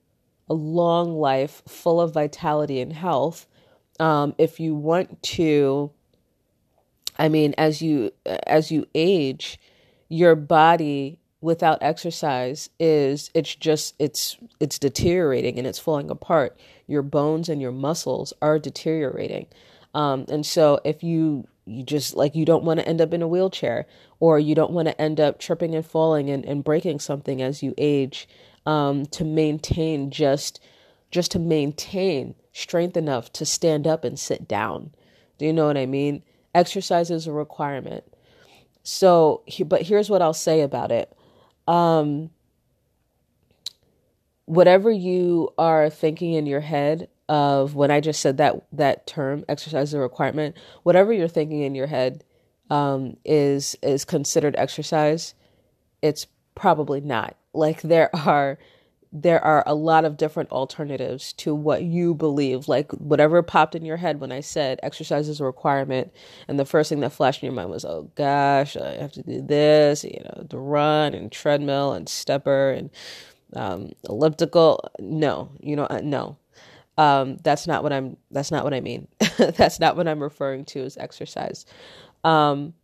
a 0.48 0.54
long 0.54 1.14
life 1.14 1.62
full 1.66 2.00
of 2.00 2.14
vitality 2.14 2.80
and 2.80 2.92
health, 2.92 3.46
um, 3.98 4.34
if 4.38 4.60
you 4.60 4.74
want 4.74 5.22
to, 5.22 5.90
I 7.18 7.28
mean, 7.28 7.54
as 7.58 7.82
you 7.82 8.12
as 8.46 8.70
you 8.70 8.86
age, 8.94 9.58
your 10.08 10.36
body 10.36 11.18
without 11.40 11.78
exercise 11.82 12.68
is 12.78 13.30
it's 13.34 13.54
just 13.54 13.94
it's 13.98 14.36
it's 14.58 14.78
deteriorating 14.78 15.58
and 15.58 15.66
it's 15.66 15.78
falling 15.78 16.10
apart. 16.10 16.58
Your 16.86 17.02
bones 17.02 17.48
and 17.48 17.60
your 17.60 17.72
muscles 17.72 18.32
are 18.42 18.58
deteriorating. 18.58 19.46
Um, 19.94 20.26
and 20.28 20.44
so 20.44 20.80
if 20.84 21.02
you 21.02 21.46
you 21.66 21.82
just 21.82 22.14
like 22.14 22.34
you 22.34 22.44
don't 22.44 22.64
want 22.64 22.80
to 22.80 22.88
end 22.88 23.00
up 23.00 23.14
in 23.14 23.22
a 23.22 23.28
wheelchair 23.28 23.86
or 24.18 24.38
you 24.38 24.54
don't 24.54 24.72
want 24.72 24.88
to 24.88 25.00
end 25.00 25.20
up 25.20 25.38
tripping 25.38 25.74
and 25.74 25.86
falling 25.86 26.28
and, 26.28 26.44
and 26.44 26.64
breaking 26.64 26.98
something 26.98 27.40
as 27.40 27.62
you 27.62 27.74
age 27.78 28.28
um, 28.66 29.06
to 29.06 29.24
maintain 29.24 30.10
just 30.10 30.60
just 31.10 31.30
to 31.32 31.38
maintain 31.38 32.34
strength 32.52 32.96
enough 32.96 33.32
to 33.32 33.46
stand 33.46 33.86
up 33.86 34.04
and 34.04 34.18
sit 34.18 34.46
down. 34.46 34.90
Do 35.38 35.46
you 35.46 35.52
know 35.52 35.66
what 35.66 35.78
i 35.78 35.86
mean? 35.86 36.22
Exercise 36.54 37.10
is 37.10 37.26
a 37.26 37.32
requirement. 37.32 38.04
So 38.82 39.42
but 39.66 39.82
here's 39.82 40.10
what 40.10 40.22
i'll 40.22 40.34
say 40.34 40.60
about 40.60 40.92
it 40.92 41.16
um, 41.70 42.30
whatever 44.46 44.90
you 44.90 45.50
are 45.56 45.88
thinking 45.88 46.32
in 46.34 46.44
your 46.44 46.60
head 46.60 47.08
of 47.28 47.76
when 47.76 47.92
I 47.92 48.00
just 48.00 48.20
said 48.20 48.38
that 48.38 48.66
that 48.72 49.06
term, 49.06 49.44
exercise 49.48 49.90
is 49.90 49.94
a 49.94 50.00
requirement, 50.00 50.56
whatever 50.82 51.12
you're 51.12 51.28
thinking 51.28 51.62
in 51.62 51.76
your 51.76 51.86
head 51.86 52.24
um, 52.70 53.16
is 53.24 53.76
is 53.82 54.04
considered 54.04 54.56
exercise. 54.58 55.34
It's 56.02 56.26
probably 56.56 57.00
not. 57.00 57.36
Like 57.52 57.82
there 57.82 58.10
are 58.16 58.58
there 59.12 59.42
are 59.42 59.64
a 59.66 59.74
lot 59.74 60.04
of 60.04 60.16
different 60.16 60.50
alternatives 60.52 61.32
to 61.34 61.54
what 61.54 61.82
you 61.82 62.14
believe. 62.14 62.68
Like 62.68 62.92
whatever 62.92 63.42
popped 63.42 63.74
in 63.74 63.84
your 63.84 63.96
head 63.96 64.20
when 64.20 64.32
I 64.32 64.40
said 64.40 64.78
exercise 64.82 65.28
is 65.28 65.40
a 65.40 65.44
requirement, 65.44 66.12
and 66.48 66.58
the 66.58 66.64
first 66.64 66.90
thing 66.90 67.00
that 67.00 67.12
flashed 67.12 67.42
in 67.42 67.46
your 67.46 67.54
mind 67.54 67.70
was, 67.70 67.84
"Oh 67.84 68.10
gosh, 68.14 68.76
I 68.76 68.94
have 68.94 69.12
to 69.12 69.22
do 69.22 69.42
this," 69.42 70.04
you 70.04 70.20
know, 70.24 70.46
the 70.48 70.58
run 70.58 71.14
and 71.14 71.32
treadmill 71.32 71.92
and 71.92 72.08
stepper 72.08 72.70
and 72.70 72.90
um, 73.56 73.90
elliptical. 74.08 74.88
No, 75.00 75.50
you 75.60 75.76
know, 75.76 75.86
uh, 75.90 76.00
no. 76.02 76.36
Um, 76.98 77.38
that's 77.42 77.66
not 77.66 77.82
what 77.82 77.92
I'm. 77.92 78.16
That's 78.30 78.50
not 78.50 78.64
what 78.64 78.74
I 78.74 78.80
mean. 78.80 79.08
that's 79.38 79.80
not 79.80 79.96
what 79.96 80.06
I'm 80.08 80.22
referring 80.22 80.66
to 80.66 80.82
as 80.84 80.96
exercise. 80.96 81.66
Um, 82.24 82.74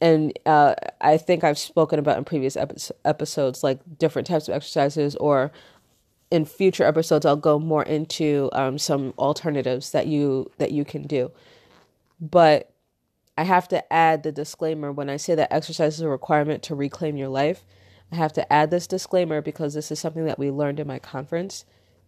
and 0.00 0.38
uh, 0.46 0.74
I 1.00 1.16
think 1.16 1.44
I've 1.44 1.58
spoken 1.58 1.98
about 1.98 2.18
in 2.18 2.24
previous 2.24 2.56
epi- 2.56 2.94
episodes, 3.04 3.62
like 3.62 3.80
different 3.98 4.28
types 4.28 4.48
of 4.48 4.54
exercises, 4.54 5.16
or 5.16 5.50
in 6.30 6.44
future 6.44 6.84
episodes, 6.84 7.26
I'll 7.26 7.36
go 7.36 7.58
more 7.58 7.82
into 7.82 8.50
um, 8.52 8.78
some 8.78 9.14
alternatives 9.18 9.90
that 9.92 10.06
you 10.06 10.50
that 10.58 10.72
you 10.72 10.84
can 10.84 11.02
do. 11.02 11.32
But 12.20 12.72
I 13.36 13.44
have 13.44 13.68
to 13.68 13.92
add 13.92 14.22
the 14.22 14.32
disclaimer 14.32 14.92
when 14.92 15.08
I 15.08 15.16
say 15.16 15.34
that 15.34 15.52
exercise 15.52 15.94
is 15.94 16.00
a 16.00 16.08
requirement 16.08 16.62
to 16.64 16.74
reclaim 16.74 17.16
your 17.16 17.28
life. 17.28 17.64
I 18.10 18.16
have 18.16 18.32
to 18.34 18.52
add 18.52 18.70
this 18.70 18.86
disclaimer 18.86 19.40
because 19.40 19.74
this 19.74 19.90
is 19.90 20.00
something 20.00 20.24
that 20.24 20.38
we 20.38 20.50
learned 20.50 20.80
in 20.80 20.86
my 20.86 20.98
conference 20.98 21.64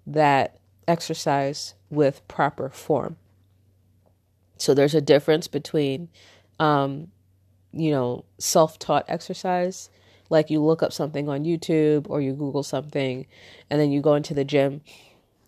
that 0.07 0.59
exercise 0.89 1.75
with 1.89 2.27
proper 2.27 2.69
form. 2.69 3.17
So 4.57 4.75
there's 4.75 4.95
a 4.95 5.01
difference 5.01 5.47
between 5.47 6.09
um, 6.59 7.09
you 7.73 7.91
know, 7.91 8.25
self 8.39 8.79
taught 8.79 9.05
exercise. 9.09 9.91
Like 10.29 10.51
you 10.51 10.63
look 10.63 10.83
up 10.83 10.93
something 10.93 11.29
on 11.29 11.45
YouTube 11.45 12.07
or 12.09 12.21
you 12.21 12.33
Google 12.33 12.63
something 12.63 13.27
and 13.69 13.81
then 13.81 13.91
you 13.91 14.01
go 14.01 14.15
into 14.15 14.33
the 14.33 14.45
gym 14.45 14.81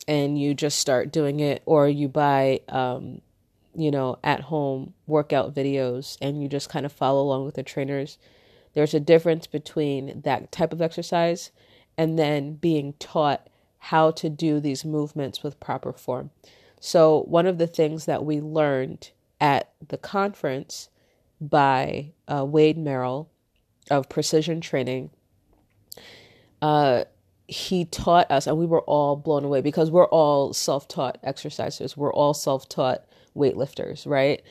and 0.09 0.41
you 0.41 0.55
just 0.55 0.81
start 0.81 1.13
doing 1.13 1.39
it, 1.39 1.63
or 1.65 1.89
you 1.89 2.09
buy, 2.09 2.61
um, 2.69 3.21
you 3.77 3.91
know, 3.91 4.19
at 4.25 4.41
home 4.41 4.95
workout 5.07 5.55
videos 5.55 6.19
and 6.21 6.43
you 6.43 6.49
just 6.49 6.69
kind 6.69 6.85
of 6.85 6.93
follow 6.93 7.23
along 7.23 7.45
with 7.45 7.55
the 7.55 7.63
trainers. 7.63 8.19
There's 8.75 8.95
a 8.95 9.01
difference 9.01 9.47
between 9.47 10.23
that 10.23 10.51
type 10.51 10.73
of 10.73 10.83
exercise 10.83 11.53
and 11.97 12.19
then 12.19 12.55
being 12.55 12.95
taught 12.95 13.49
how 13.79 14.11
to 14.13 14.29
do 14.29 14.61
these 14.61 14.85
movements 14.85 15.43
with 15.43 15.61
proper 15.61 15.93
form. 15.93 16.31
So, 16.81 17.23
one 17.29 17.47
of 17.47 17.59
the 17.59 17.67
things 17.67 18.07
that 18.07 18.25
we 18.25 18.41
learned 18.41 19.11
at 19.41 19.71
the 19.87 19.99
conference 19.99 20.89
by 21.43 22.13
uh, 22.29 22.45
Wade 22.45 22.79
Merrill 22.79 23.31
of 23.91 24.09
Precision 24.09 24.61
Training. 24.61 25.11
Uh, 26.63 27.05
he 27.49 27.85
taught 27.85 28.31
us, 28.31 28.47
and 28.47 28.57
we 28.57 28.65
were 28.65 28.83
all 28.83 29.17
blown 29.17 29.45
away 29.45 29.61
because 29.61 29.91
we're 29.91 30.07
all 30.07 30.53
self 30.53 30.87
taught 30.89 31.19
exercisers, 31.23 31.97
we're 31.97 32.13
all 32.13 32.33
self 32.33 32.69
taught 32.69 33.05
weightlifters, 33.37 34.07
right? 34.07 34.43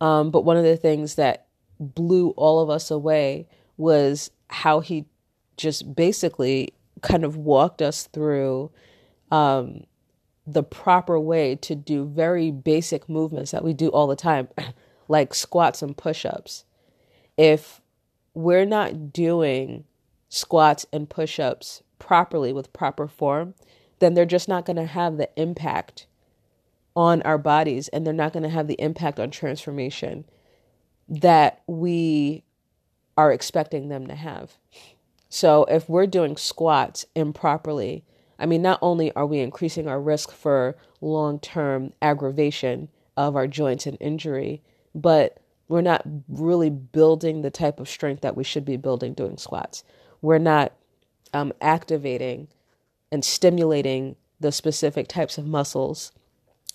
Um, 0.00 0.30
but 0.30 0.44
one 0.44 0.56
of 0.56 0.64
the 0.64 0.76
things 0.76 1.14
that 1.14 1.46
blew 1.78 2.30
all 2.30 2.60
of 2.60 2.68
us 2.68 2.90
away 2.90 3.46
was 3.76 4.30
how 4.48 4.80
he 4.80 5.06
just 5.56 5.94
basically 5.94 6.74
kind 7.02 7.24
of 7.24 7.36
walked 7.36 7.80
us 7.80 8.04
through 8.08 8.70
um, 9.30 9.84
the 10.46 10.62
proper 10.62 11.18
way 11.18 11.54
to 11.54 11.74
do 11.74 12.04
very 12.04 12.50
basic 12.50 13.08
movements 13.08 13.52
that 13.52 13.62
we 13.62 13.72
do 13.72 13.88
all 13.88 14.06
the 14.06 14.16
time. 14.16 14.48
like 15.10 15.34
squats 15.34 15.82
and 15.82 15.96
push 15.96 16.24
ups, 16.24 16.64
if 17.36 17.80
we're 18.32 18.64
not 18.64 19.12
doing 19.12 19.84
squats 20.28 20.86
and 20.92 21.10
push 21.10 21.40
ups 21.40 21.82
properly 21.98 22.52
with 22.52 22.72
proper 22.72 23.08
form, 23.08 23.54
then 23.98 24.14
they're 24.14 24.24
just 24.24 24.48
not 24.48 24.64
going 24.64 24.76
to 24.76 24.86
have 24.86 25.16
the 25.16 25.28
impact 25.36 26.06
on 26.94 27.22
our 27.22 27.38
bodies 27.38 27.88
and 27.88 28.06
they're 28.06 28.14
not 28.14 28.32
going 28.32 28.44
to 28.44 28.48
have 28.48 28.68
the 28.68 28.80
impact 28.80 29.18
on 29.18 29.32
transformation 29.32 30.24
that 31.08 31.60
we 31.66 32.44
are 33.16 33.32
expecting 33.32 33.88
them 33.88 34.06
to 34.06 34.14
have. 34.14 34.52
So 35.28 35.64
if 35.64 35.88
we're 35.88 36.06
doing 36.06 36.36
squats 36.36 37.04
improperly, 37.16 38.04
I 38.38 38.46
mean, 38.46 38.62
not 38.62 38.78
only 38.80 39.12
are 39.16 39.26
we 39.26 39.40
increasing 39.40 39.88
our 39.88 40.00
risk 40.00 40.30
for 40.30 40.76
long 41.00 41.40
term 41.40 41.94
aggravation 42.00 42.88
of 43.16 43.34
our 43.34 43.48
joints 43.48 43.86
and 43.86 43.98
injury, 44.00 44.62
but 44.94 45.38
we're 45.68 45.80
not 45.80 46.02
really 46.28 46.70
building 46.70 47.42
the 47.42 47.50
type 47.50 47.78
of 47.78 47.88
strength 47.88 48.22
that 48.22 48.36
we 48.36 48.44
should 48.44 48.64
be 48.64 48.76
building 48.76 49.14
doing 49.14 49.36
squats. 49.36 49.84
We're 50.20 50.38
not 50.38 50.72
um, 51.32 51.52
activating 51.60 52.48
and 53.12 53.24
stimulating 53.24 54.16
the 54.40 54.52
specific 54.52 55.06
types 55.06 55.38
of 55.38 55.46
muscles 55.46 56.12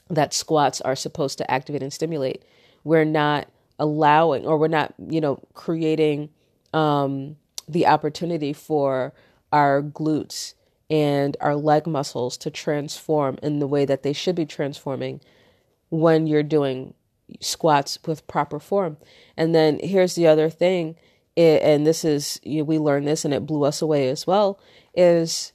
that 0.10 0.34
squats 0.34 0.81
are 0.81 0.95
supposed 0.95 1.38
to 1.39 1.51
activate 1.51 1.81
and 1.81 1.91
stimulate. 1.91 2.43
We're 2.84 3.05
not 3.05 3.48
allowing, 3.79 4.45
or 4.45 4.57
we're 4.57 4.67
not, 4.67 4.93
you 5.10 5.19
know, 5.19 5.39
creating 5.53 6.29
um, 6.74 7.36
the 7.67 7.88
opportunity 7.88 8.53
for 8.53 9.13
our 9.51 9.81
glutes 9.81 10.53
and 10.89 11.36
our 11.41 11.55
leg 11.55 11.88
muscles 11.88 12.38
to 12.38 12.50
transform 12.51 13.38
in 13.41 13.60
the 13.60 13.67
way 13.67 13.86
that 13.86 14.03
they 14.03 14.13
should 14.13 14.36
be 14.36 14.45
transforming 14.45 15.19
when 15.89 16.27
you're 16.27 16.43
doing 16.43 16.93
squats 17.39 18.00
with 18.05 18.27
proper 18.27 18.60
form. 18.60 18.98
And 19.36 19.53
then 19.53 19.79
here's 19.82 20.15
the 20.15 20.27
other 20.27 20.50
thing, 20.50 20.96
and 21.36 21.86
this 21.86 22.05
is 22.05 22.39
we 22.46 22.77
learned 22.77 23.08
this 23.08 23.25
and 23.25 23.34
it 23.34 23.46
blew 23.46 23.63
us 23.65 23.82
away 23.82 24.10
as 24.10 24.25
well. 24.25 24.60
Is 24.94 25.53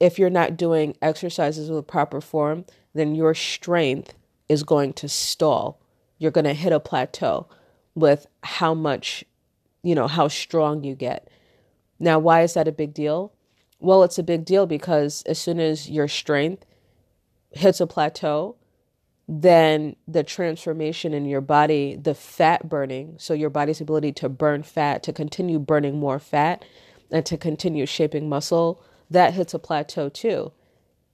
if 0.00 0.18
you're 0.18 0.30
not 0.30 0.56
doing 0.56 0.96
exercises 1.00 1.70
with 1.70 1.86
proper 1.86 2.20
form, 2.20 2.64
then 2.94 3.14
your 3.14 3.34
strength 3.34 4.14
is 4.48 4.62
going 4.62 4.92
to 4.94 5.08
stall. 5.08 5.80
You're 6.18 6.30
going 6.30 6.44
to 6.44 6.52
hit 6.52 6.72
a 6.72 6.80
plateau 6.80 7.48
with 7.94 8.26
how 8.42 8.74
much, 8.74 9.24
you 9.82 9.94
know, 9.94 10.08
how 10.08 10.28
strong 10.28 10.84
you 10.84 10.94
get. 10.94 11.28
Now, 11.98 12.18
why 12.18 12.42
is 12.42 12.54
that 12.54 12.68
a 12.68 12.72
big 12.72 12.92
deal? 12.92 13.32
Well, 13.78 14.02
it's 14.02 14.18
a 14.18 14.22
big 14.22 14.44
deal 14.44 14.66
because 14.66 15.22
as 15.26 15.38
soon 15.38 15.60
as 15.60 15.88
your 15.88 16.08
strength 16.08 16.66
hits 17.52 17.80
a 17.80 17.86
plateau, 17.86 18.56
then 19.26 19.96
the 20.06 20.22
transformation 20.22 21.14
in 21.14 21.24
your 21.24 21.40
body, 21.40 21.96
the 21.96 22.14
fat 22.14 22.68
burning, 22.68 23.14
so 23.18 23.32
your 23.32 23.50
body's 23.50 23.80
ability 23.80 24.12
to 24.12 24.28
burn 24.28 24.62
fat, 24.62 25.02
to 25.04 25.12
continue 25.12 25.58
burning 25.58 25.98
more 25.98 26.18
fat, 26.18 26.64
and 27.10 27.24
to 27.26 27.36
continue 27.36 27.86
shaping 27.86 28.28
muscle, 28.28 28.82
that 29.10 29.34
hits 29.34 29.54
a 29.54 29.58
plateau 29.58 30.08
too. 30.08 30.52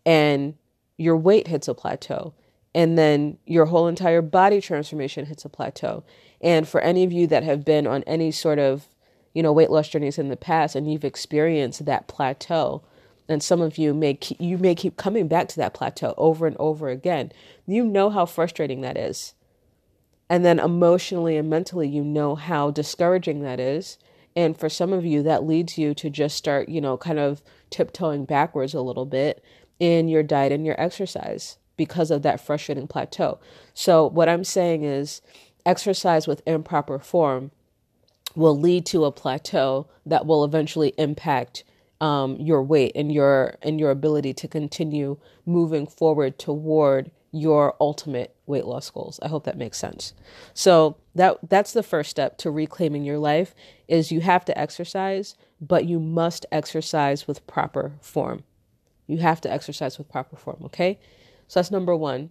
And 0.04 0.54
your 0.96 1.16
weight 1.16 1.48
hits 1.48 1.68
a 1.68 1.74
plateau. 1.74 2.34
And 2.74 2.96
then 2.96 3.38
your 3.46 3.66
whole 3.66 3.88
entire 3.88 4.22
body 4.22 4.60
transformation 4.60 5.26
hits 5.26 5.44
a 5.44 5.48
plateau. 5.48 6.04
And 6.40 6.66
for 6.66 6.80
any 6.80 7.04
of 7.04 7.12
you 7.12 7.26
that 7.28 7.42
have 7.42 7.64
been 7.64 7.86
on 7.86 8.02
any 8.04 8.30
sort 8.30 8.58
of, 8.58 8.88
you 9.34 9.42
know, 9.42 9.52
weight 9.52 9.70
loss 9.70 9.88
journeys 9.88 10.18
in 10.18 10.28
the 10.28 10.36
past 10.36 10.74
and 10.74 10.90
you've 10.90 11.04
experienced 11.04 11.84
that 11.84 12.08
plateau, 12.08 12.82
and 13.30 13.42
some 13.42 13.60
of 13.60 13.78
you 13.78 13.94
may 13.94 14.14
keep, 14.14 14.40
you 14.40 14.58
may 14.58 14.74
keep 14.74 14.96
coming 14.96 15.28
back 15.28 15.48
to 15.48 15.56
that 15.56 15.72
plateau 15.72 16.14
over 16.16 16.48
and 16.48 16.56
over 16.58 16.88
again. 16.88 17.30
You 17.64 17.84
know 17.84 18.10
how 18.10 18.26
frustrating 18.26 18.80
that 18.80 18.96
is. 18.96 19.34
And 20.28 20.44
then 20.44 20.58
emotionally 20.58 21.36
and 21.36 21.48
mentally 21.48 21.88
you 21.88 22.02
know 22.02 22.34
how 22.34 22.72
discouraging 22.72 23.42
that 23.42 23.60
is. 23.60 23.98
And 24.34 24.58
for 24.58 24.68
some 24.68 24.92
of 24.92 25.04
you 25.04 25.22
that 25.22 25.44
leads 25.44 25.78
you 25.78 25.94
to 25.94 26.10
just 26.10 26.36
start, 26.36 26.68
you 26.68 26.80
know, 26.80 26.96
kind 26.96 27.20
of 27.20 27.40
tiptoeing 27.70 28.24
backwards 28.24 28.74
a 28.74 28.80
little 28.80 29.06
bit 29.06 29.44
in 29.78 30.08
your 30.08 30.24
diet 30.24 30.50
and 30.52 30.66
your 30.66 30.80
exercise 30.80 31.56
because 31.76 32.10
of 32.10 32.22
that 32.22 32.40
frustrating 32.40 32.88
plateau. 32.88 33.38
So 33.74 34.08
what 34.08 34.28
I'm 34.28 34.44
saying 34.44 34.82
is 34.82 35.22
exercise 35.64 36.26
with 36.26 36.42
improper 36.46 36.98
form 36.98 37.52
will 38.34 38.58
lead 38.58 38.86
to 38.86 39.04
a 39.04 39.12
plateau 39.12 39.88
that 40.04 40.26
will 40.26 40.44
eventually 40.44 40.94
impact 40.98 41.62
um, 42.00 42.36
your 42.36 42.62
weight 42.62 42.92
and 42.94 43.12
your 43.12 43.56
and 43.62 43.78
your 43.78 43.90
ability 43.90 44.32
to 44.34 44.48
continue 44.48 45.18
moving 45.46 45.86
forward 45.86 46.38
toward 46.38 47.10
your 47.32 47.76
ultimate 47.80 48.34
weight 48.46 48.64
loss 48.64 48.90
goals. 48.90 49.20
I 49.22 49.28
hope 49.28 49.44
that 49.44 49.56
makes 49.56 49.78
sense. 49.78 50.14
So 50.54 50.96
that 51.14 51.38
that's 51.48 51.72
the 51.72 51.82
first 51.82 52.10
step 52.10 52.38
to 52.38 52.50
reclaiming 52.50 53.04
your 53.04 53.18
life 53.18 53.54
is 53.88 54.10
you 54.10 54.20
have 54.20 54.44
to 54.46 54.58
exercise, 54.58 55.36
but 55.60 55.84
you 55.84 56.00
must 56.00 56.46
exercise 56.50 57.26
with 57.26 57.46
proper 57.46 57.92
form. 58.00 58.44
You 59.06 59.18
have 59.18 59.40
to 59.42 59.52
exercise 59.52 59.98
with 59.98 60.08
proper 60.08 60.36
form, 60.36 60.58
okay? 60.66 60.98
So 61.48 61.58
that's 61.58 61.70
number 61.70 61.96
1. 61.96 62.30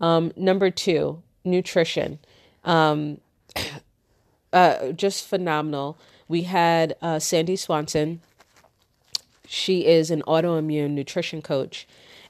Um, 0.00 0.32
number 0.36 0.70
2, 0.70 1.20
nutrition. 1.44 2.20
Um, 2.64 3.20
uh, 4.52 4.92
just 4.92 5.26
phenomenal. 5.26 5.98
We 6.28 6.42
had 6.42 6.94
uh, 7.02 7.18
Sandy 7.18 7.56
Swanson 7.56 8.20
she 9.52 9.84
is 9.84 10.12
an 10.12 10.22
autoimmune 10.28 10.90
nutrition 10.90 11.42
coach, 11.42 11.84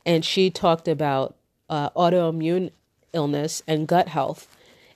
and 0.06 0.24
she 0.24 0.48
talked 0.48 0.88
about 0.88 1.36
uh, 1.68 1.90
autoimmune 1.90 2.70
illness 3.12 3.62
and 3.68 3.86
gut 3.86 4.08
health. 4.08 4.48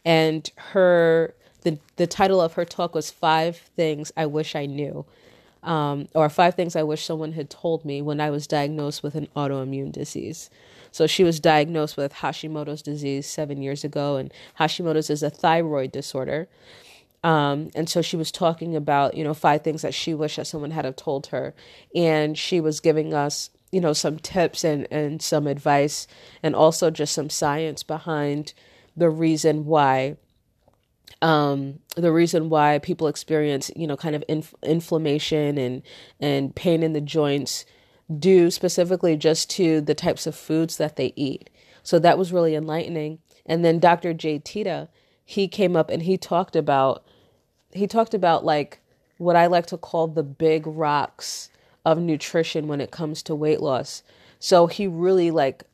And 0.06 0.50
her 0.72 1.34
the 1.64 1.78
the 1.96 2.06
title 2.06 2.40
of 2.40 2.54
her 2.54 2.64
talk 2.64 2.94
was 2.94 3.10
Five 3.10 3.58
Things 3.76 4.10
I 4.16 4.24
Wish 4.24 4.56
I 4.56 4.64
Knew, 4.64 5.04
um, 5.62 6.08
or 6.14 6.30
Five 6.30 6.54
Things 6.54 6.74
I 6.74 6.82
Wish 6.82 7.04
Someone 7.04 7.32
Had 7.32 7.50
Told 7.50 7.84
Me 7.84 8.00
When 8.00 8.22
I 8.22 8.30
Was 8.30 8.46
Diagnosed 8.46 9.02
with 9.02 9.16
an 9.16 9.28
Autoimmune 9.36 9.92
Disease. 9.92 10.48
So 10.92 11.06
she 11.06 11.24
was 11.24 11.40
diagnosed 11.40 11.98
with 11.98 12.14
Hashimoto's 12.14 12.80
disease 12.80 13.26
seven 13.26 13.60
years 13.60 13.84
ago, 13.84 14.16
and 14.16 14.32
Hashimoto's 14.58 15.10
is 15.10 15.22
a 15.22 15.28
thyroid 15.28 15.92
disorder. 15.92 16.48
Um, 17.24 17.70
and 17.76 17.90
so 17.90 18.02
she 18.02 18.16
was 18.16 18.32
talking 18.32 18.76
about, 18.76 19.16
you 19.16 19.24
know, 19.24 19.34
five 19.34 19.64
things 19.64 19.82
that 19.82 19.94
she 19.94 20.14
wished 20.14 20.38
that 20.38 20.46
someone 20.48 20.72
had 20.72 20.86
have 20.86 20.96
told 20.96 21.28
her. 21.28 21.54
And 21.96 22.38
she 22.38 22.60
was 22.60 22.80
giving 22.80 23.14
us, 23.14 23.50
you 23.72 23.82
know, 23.82 23.94
some 23.94 24.18
tips 24.18 24.64
and, 24.64 24.88
and 24.92 25.22
some 25.22 25.48
advice 25.48 26.08
and 26.44 26.56
also 26.56 26.90
just 26.90 27.14
some 27.14 27.30
science 27.30 27.84
behind 27.84 28.54
the 28.96 29.10
reason 29.10 29.66
why 29.66 30.18
um, 31.22 31.80
the 31.96 32.12
reason 32.12 32.50
why 32.50 32.80
people 32.80 33.08
experience, 33.08 33.70
you 33.76 33.86
know, 33.86 33.96
kind 33.96 34.16
of 34.16 34.24
inf- 34.28 34.54
inflammation 34.62 35.58
and 35.58 35.82
and 36.20 36.54
pain 36.56 36.82
in 36.82 36.94
the 36.94 37.02
joints 37.02 37.66
due 38.18 38.50
specifically 38.50 39.16
just 39.16 39.50
to 39.50 39.80
the 39.82 39.94
types 39.94 40.26
of 40.26 40.36
foods 40.36 40.78
that 40.78 40.96
they 40.96 41.14
eat. 41.16 41.50
So 41.82 41.98
that 42.00 42.18
was 42.18 42.32
really 42.32 42.54
enlightening. 42.56 43.20
And 43.46 43.64
then 43.64 43.80
Dr. 43.80 44.14
Jade 44.14 44.44
Teta, 44.44 44.88
he 45.24 45.48
came 45.48 45.76
up 45.76 45.90
and 45.90 46.02
he 46.02 46.18
talked 46.18 46.56
about 46.56 47.04
he 47.74 47.86
talked 47.86 48.14
about 48.14 48.44
like 48.44 48.80
what 49.18 49.36
I 49.36 49.46
like 49.46 49.66
to 49.66 49.76
call 49.76 50.06
the 50.06 50.22
big 50.22 50.66
rocks 50.66 51.50
of 51.84 51.98
nutrition 51.98 52.68
when 52.68 52.80
it 52.80 52.90
comes 52.90 53.22
to 53.24 53.34
weight 53.34 53.60
loss. 53.60 54.02
So 54.38 54.66
he 54.66 54.86
really 54.86 55.30
like 55.30 55.64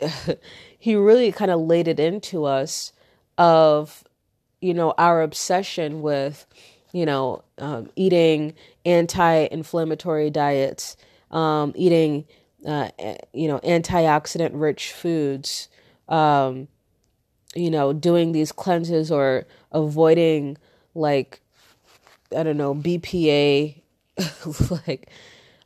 he 0.78 0.96
really 0.96 1.32
kind 1.32 1.50
of 1.50 1.60
laid 1.60 1.88
it 1.88 2.00
into 2.00 2.44
us 2.44 2.92
of 3.38 4.04
you 4.60 4.74
know 4.74 4.94
our 4.98 5.22
obsession 5.22 6.02
with 6.02 6.46
you 6.92 7.06
know 7.06 7.42
um, 7.58 7.90
eating 7.96 8.54
anti-inflammatory 8.84 10.30
diets 10.30 10.96
um, 11.30 11.72
eating 11.76 12.24
uh, 12.66 12.88
you 13.32 13.48
know 13.48 13.58
antioxidant 13.60 14.50
rich 14.54 14.92
foods 14.92 15.68
um, 16.08 16.68
you 17.54 17.70
know 17.70 17.92
doing 17.92 18.32
these 18.32 18.52
cleanses 18.52 19.10
or 19.10 19.46
avoiding 19.72 20.56
like 20.94 21.40
I 22.36 22.42
don't 22.42 22.56
know, 22.56 22.74
BPA, 22.74 23.82
like 24.86 25.10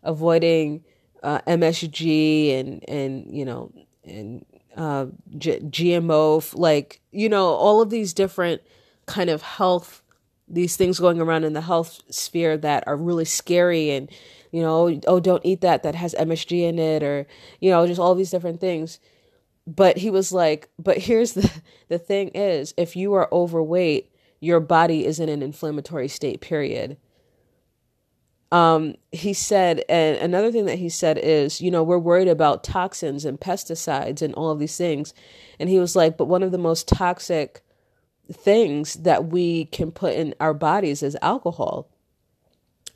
avoiding 0.02 0.84
uh, 1.22 1.40
MSG 1.46 2.58
and 2.58 2.88
and 2.88 3.26
you 3.30 3.44
know 3.44 3.72
and 4.04 4.44
uh, 4.76 5.06
G- 5.36 5.60
GMO, 5.60 6.54
like 6.56 7.00
you 7.10 7.28
know 7.28 7.46
all 7.46 7.80
of 7.80 7.90
these 7.90 8.12
different 8.14 8.62
kind 9.06 9.30
of 9.30 9.42
health, 9.42 10.02
these 10.46 10.76
things 10.76 10.98
going 10.98 11.20
around 11.20 11.44
in 11.44 11.52
the 11.52 11.62
health 11.62 12.00
sphere 12.10 12.56
that 12.58 12.84
are 12.86 12.96
really 12.96 13.24
scary 13.24 13.90
and 13.90 14.10
you 14.52 14.62
know 14.62 15.00
oh 15.06 15.20
don't 15.20 15.44
eat 15.44 15.60
that 15.60 15.82
that 15.82 15.94
has 15.94 16.14
MSG 16.14 16.62
in 16.62 16.78
it 16.78 17.02
or 17.02 17.26
you 17.60 17.70
know 17.70 17.86
just 17.86 18.00
all 18.00 18.14
these 18.14 18.30
different 18.30 18.60
things. 18.60 19.00
But 19.66 19.98
he 19.98 20.08
was 20.08 20.32
like, 20.32 20.70
but 20.78 20.96
here's 20.96 21.32
the 21.32 21.50
the 21.88 21.98
thing 21.98 22.28
is 22.28 22.74
if 22.76 22.96
you 22.96 23.14
are 23.14 23.28
overweight 23.32 24.10
your 24.40 24.60
body 24.60 25.04
is 25.04 25.18
in 25.20 25.28
an 25.28 25.42
inflammatory 25.42 26.08
state, 26.08 26.40
period. 26.40 26.96
Um, 28.50 28.94
he 29.12 29.34
said, 29.34 29.84
and 29.88 30.16
another 30.16 30.50
thing 30.50 30.64
that 30.66 30.78
he 30.78 30.88
said 30.88 31.18
is, 31.18 31.60
you 31.60 31.70
know, 31.70 31.82
we're 31.82 31.98
worried 31.98 32.28
about 32.28 32.64
toxins 32.64 33.24
and 33.24 33.38
pesticides 33.38 34.22
and 34.22 34.34
all 34.34 34.50
of 34.50 34.58
these 34.58 34.76
things. 34.76 35.12
And 35.58 35.68
he 35.68 35.78
was 35.78 35.94
like, 35.94 36.16
but 36.16 36.26
one 36.26 36.42
of 36.42 36.52
the 36.52 36.58
most 36.58 36.88
toxic 36.88 37.62
things 38.32 38.94
that 38.94 39.26
we 39.26 39.66
can 39.66 39.90
put 39.90 40.14
in 40.14 40.34
our 40.40 40.54
bodies 40.54 41.02
is 41.02 41.16
alcohol. 41.20 41.88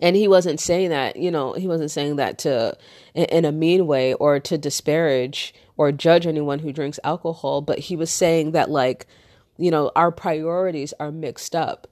And 0.00 0.16
he 0.16 0.26
wasn't 0.26 0.58
saying 0.58 0.90
that, 0.90 1.16
you 1.16 1.30
know, 1.30 1.52
he 1.52 1.68
wasn't 1.68 1.90
saying 1.90 2.16
that 2.16 2.38
to 2.38 2.76
in 3.14 3.44
a 3.44 3.52
mean 3.52 3.86
way 3.86 4.14
or 4.14 4.40
to 4.40 4.58
disparage 4.58 5.54
or 5.76 5.92
judge 5.92 6.26
anyone 6.26 6.58
who 6.58 6.72
drinks 6.72 6.98
alcohol, 7.04 7.60
but 7.60 7.78
he 7.78 7.94
was 7.94 8.10
saying 8.10 8.50
that 8.52 8.68
like 8.68 9.06
you 9.56 9.70
know, 9.70 9.90
our 9.94 10.10
priorities 10.10 10.92
are 10.98 11.12
mixed 11.12 11.54
up. 11.54 11.86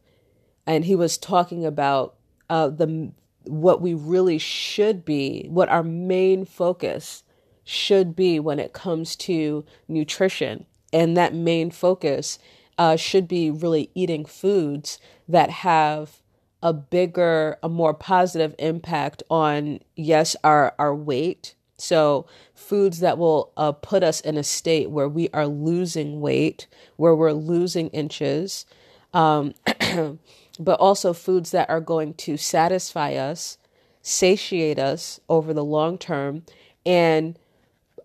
And 0.66 0.84
he 0.84 0.94
was 0.94 1.18
talking 1.18 1.64
about 1.64 2.16
uh, 2.48 2.68
the 2.68 3.12
what 3.44 3.80
we 3.80 3.94
really 3.94 4.38
should 4.38 5.04
be, 5.04 5.46
what 5.48 5.68
our 5.68 5.82
main 5.82 6.44
focus 6.44 7.22
should 7.64 8.14
be 8.14 8.38
when 8.38 8.58
it 8.58 8.72
comes 8.72 9.16
to 9.16 9.64
nutrition. 9.88 10.66
And 10.92 11.16
that 11.16 11.34
main 11.34 11.70
focus 11.70 12.38
uh, 12.78 12.96
should 12.96 13.28
be 13.28 13.50
really 13.50 13.90
eating 13.94 14.24
foods 14.24 14.98
that 15.28 15.50
have 15.50 16.20
a 16.62 16.72
bigger, 16.72 17.58
a 17.62 17.68
more 17.68 17.94
positive 17.94 18.54
impact 18.58 19.22
on, 19.30 19.80
yes, 19.96 20.36
our, 20.44 20.74
our 20.78 20.94
weight. 20.94 21.54
So 21.80 22.26
foods 22.54 23.00
that 23.00 23.18
will 23.18 23.52
uh, 23.56 23.72
put 23.72 24.02
us 24.02 24.20
in 24.20 24.36
a 24.36 24.42
state 24.42 24.90
where 24.90 25.08
we 25.08 25.28
are 25.30 25.46
losing 25.46 26.20
weight, 26.20 26.66
where 26.96 27.14
we're 27.14 27.32
losing 27.32 27.88
inches, 27.88 28.66
um, 29.12 29.54
but 30.58 30.78
also 30.80 31.12
foods 31.12 31.50
that 31.50 31.70
are 31.70 31.80
going 31.80 32.14
to 32.14 32.36
satisfy 32.36 33.14
us, 33.14 33.58
satiate 34.02 34.78
us 34.78 35.20
over 35.28 35.52
the 35.52 35.64
long 35.64 35.98
term, 35.98 36.42
and 36.84 37.38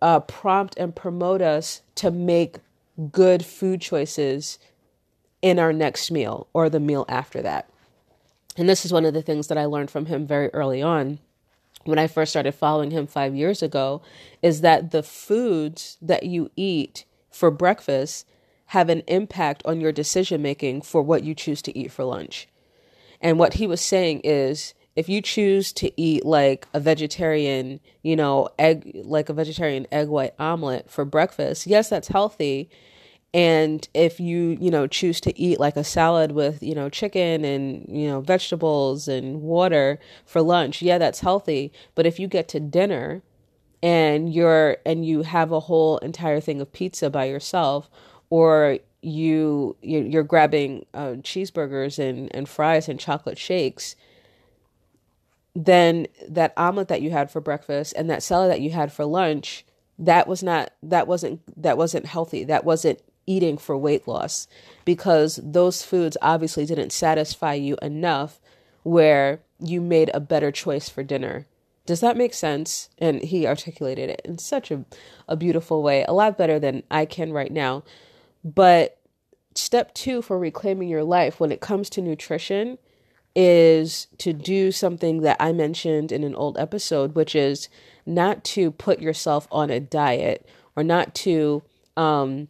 uh, 0.01 0.19
prompt 0.21 0.77
and 0.77 0.95
promote 0.95 1.41
us 1.41 1.81
to 1.95 2.11
make 2.11 2.57
good 3.11 3.45
food 3.45 3.81
choices 3.81 4.57
in 5.41 5.59
our 5.59 5.73
next 5.73 6.11
meal 6.11 6.47
or 6.53 6.69
the 6.69 6.79
meal 6.79 7.05
after 7.07 7.41
that. 7.41 7.69
And 8.57 8.69
this 8.69 8.85
is 8.85 8.93
one 8.93 9.05
of 9.05 9.13
the 9.13 9.21
things 9.21 9.47
that 9.47 9.57
I 9.57 9.65
learned 9.65 9.91
from 9.91 10.05
him 10.05 10.25
very 10.25 10.49
early 10.53 10.81
on 10.81 11.19
when 11.85 11.99
I 11.99 12.07
first 12.07 12.31
started 12.31 12.53
following 12.53 12.91
him 12.91 13.07
five 13.07 13.35
years 13.35 13.63
ago 13.63 14.01
is 14.41 14.61
that 14.61 14.91
the 14.91 15.03
foods 15.03 15.97
that 16.01 16.23
you 16.23 16.51
eat 16.55 17.05
for 17.29 17.49
breakfast 17.51 18.27
have 18.67 18.89
an 18.89 19.03
impact 19.07 19.61
on 19.65 19.79
your 19.79 19.91
decision 19.91 20.41
making 20.41 20.81
for 20.81 21.01
what 21.01 21.23
you 21.23 21.35
choose 21.35 21.61
to 21.61 21.77
eat 21.77 21.91
for 21.91 22.03
lunch. 22.03 22.47
And 23.21 23.39
what 23.39 23.55
he 23.55 23.67
was 23.67 23.81
saying 23.81 24.21
is 24.23 24.73
if 24.95 25.07
you 25.07 25.21
choose 25.21 25.71
to 25.73 25.91
eat 26.01 26.25
like 26.25 26.67
a 26.73 26.79
vegetarian, 26.79 27.79
you 28.01 28.15
know, 28.15 28.49
egg, 28.57 29.01
like 29.03 29.29
a 29.29 29.33
vegetarian 29.33 29.85
egg 29.91 30.07
white 30.07 30.33
omelet 30.39 30.89
for 30.89 31.05
breakfast, 31.05 31.67
yes, 31.67 31.89
that's 31.89 32.07
healthy 32.07 32.69
and 33.35 33.89
if 33.93 34.17
you 34.17 34.57
you 34.61 34.71
know 34.71 34.87
choose 34.87 35.19
to 35.19 35.37
eat 35.37 35.59
like 35.59 35.75
a 35.75 35.83
salad 35.83 36.31
with 36.31 36.63
you 36.63 36.73
know 36.73 36.89
chicken 36.89 37.43
and 37.43 37.85
you 37.89 38.07
know 38.07 38.21
vegetables 38.21 39.09
and 39.09 39.41
water 39.41 39.99
for 40.25 40.41
lunch 40.41 40.81
yeah 40.81 40.97
that's 40.97 41.19
healthy. 41.19 41.71
But 41.95 42.05
if 42.05 42.17
you 42.17 42.27
get 42.27 42.47
to 42.49 42.61
dinner 42.61 43.21
and 43.83 44.33
you're 44.33 44.77
and 44.85 45.05
you 45.05 45.23
have 45.23 45.51
a 45.51 45.59
whole 45.59 45.97
entire 45.97 46.39
thing 46.39 46.61
of 46.61 46.71
pizza 46.71 47.09
by 47.09 47.25
yourself 47.25 47.89
or 48.29 48.79
you 49.01 49.75
you're 49.81 50.23
grabbing 50.23 50.85
uh, 50.93 51.15
cheeseburgers 51.19 51.99
and 51.99 52.33
and 52.33 52.47
fries 52.47 52.87
and 52.87 52.99
chocolate 52.99 53.37
shakes 53.37 53.97
then 55.53 56.07
that 56.27 56.53
omelet 56.55 56.87
that 56.87 57.01
you 57.01 57.11
had 57.11 57.29
for 57.29 57.41
breakfast 57.41 57.93
and 57.97 58.09
that 58.09 58.23
salad 58.23 58.49
that 58.49 58.61
you 58.61 58.71
had 58.71 58.93
for 58.93 59.03
lunch 59.03 59.65
that 59.99 60.27
was 60.27 60.43
not 60.43 60.71
that 60.83 61.07
wasn't 61.07 61.41
that 61.61 61.77
wasn't 61.77 62.05
healthy. 62.05 62.43
That 62.43 62.65
wasn't 62.65 63.01
eating 63.27 63.57
for 63.57 63.77
weight 63.77 64.07
loss 64.07 64.47
because 64.83 65.39
those 65.43 65.83
foods 65.83 66.17
obviously 66.21 66.65
didn't 66.65 66.91
satisfy 66.91 67.53
you 67.53 67.77
enough 67.81 68.39
where 68.83 69.41
you 69.59 69.81
made 69.81 70.11
a 70.13 70.19
better 70.19 70.51
choice 70.51 70.89
for 70.89 71.03
dinner. 71.03 71.47
Does 71.85 71.99
that 71.99 72.17
make 72.17 72.33
sense? 72.33 72.89
And 72.97 73.21
he 73.21 73.47
articulated 73.47 74.09
it 74.09 74.21
in 74.25 74.37
such 74.37 74.71
a, 74.71 74.85
a 75.27 75.35
beautiful 75.35 75.83
way, 75.83 76.03
a 76.03 76.13
lot 76.13 76.37
better 76.37 76.59
than 76.59 76.83
I 76.89 77.05
can 77.05 77.31
right 77.31 77.51
now. 77.51 77.83
But 78.43 78.97
step 79.55 79.93
two 79.93 80.21
for 80.21 80.37
reclaiming 80.37 80.89
your 80.89 81.03
life 81.03 81.39
when 81.39 81.51
it 81.51 81.61
comes 81.61 81.89
to 81.91 82.01
nutrition 82.01 82.77
is 83.35 84.07
to 84.17 84.33
do 84.33 84.71
something 84.71 85.21
that 85.21 85.37
I 85.39 85.51
mentioned 85.51 86.11
in 86.11 86.23
an 86.23 86.35
old 86.35 86.57
episode, 86.57 87.15
which 87.15 87.35
is 87.35 87.69
not 88.05 88.43
to 88.45 88.71
put 88.71 88.99
yourself 88.99 89.47
on 89.51 89.69
a 89.69 89.79
diet 89.79 90.47
or 90.75 90.83
not 90.83 91.13
to 91.15 91.63
um, 91.97 92.47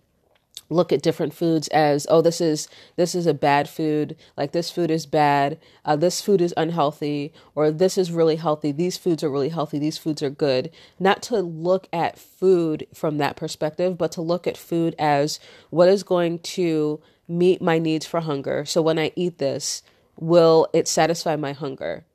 look 0.69 0.91
at 0.91 1.01
different 1.01 1.33
foods 1.33 1.67
as 1.69 2.07
oh 2.09 2.21
this 2.21 2.41
is 2.41 2.67
this 2.95 3.15
is 3.15 3.27
a 3.27 3.33
bad 3.33 3.69
food. 3.69 4.15
Like 4.37 4.51
this 4.51 4.71
food 4.71 4.91
is 4.91 5.05
bad. 5.05 5.59
Uh, 5.83 5.95
this 5.95 6.21
food 6.21 6.41
is 6.41 6.53
unhealthy. 6.57 7.33
Or 7.53 7.71
this 7.71 7.97
is 7.97 8.11
really 8.11 8.35
healthy. 8.37 8.71
These 8.71 8.97
foods 8.97 9.23
are 9.23 9.29
really 9.29 9.49
healthy. 9.49 9.79
These 9.79 9.97
foods 9.97 10.21
are 10.23 10.29
good. 10.29 10.71
Not 10.99 11.21
to 11.23 11.39
look 11.39 11.87
at 11.93 12.17
food 12.17 12.87
from 12.93 13.17
that 13.17 13.35
perspective 13.35 13.97
but 13.97 14.11
to 14.13 14.21
look 14.21 14.47
at 14.47 14.57
food 14.57 14.95
as 14.97 15.39
what 15.69 15.89
is 15.89 16.03
going 16.03 16.39
to 16.39 17.01
meet 17.27 17.61
my 17.61 17.79
needs 17.79 18.05
for 18.05 18.21
hunger. 18.21 18.65
So 18.65 18.81
when 18.81 18.99
i 18.99 19.11
eat 19.15 19.37
this 19.37 19.81
will 20.17 20.67
it 20.73 20.87
satisfy 20.87 21.35
my 21.35 21.51
hunger? 21.53 22.05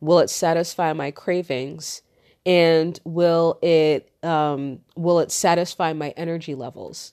Will 0.00 0.20
it 0.20 0.30
satisfy 0.30 0.92
my 0.92 1.10
cravings? 1.10 2.02
And 2.44 2.98
will 3.04 3.58
it 3.62 4.10
um, 4.22 4.80
will 4.96 5.20
it 5.20 5.30
satisfy 5.30 5.92
my 5.92 6.10
energy 6.10 6.54
levels 6.54 7.12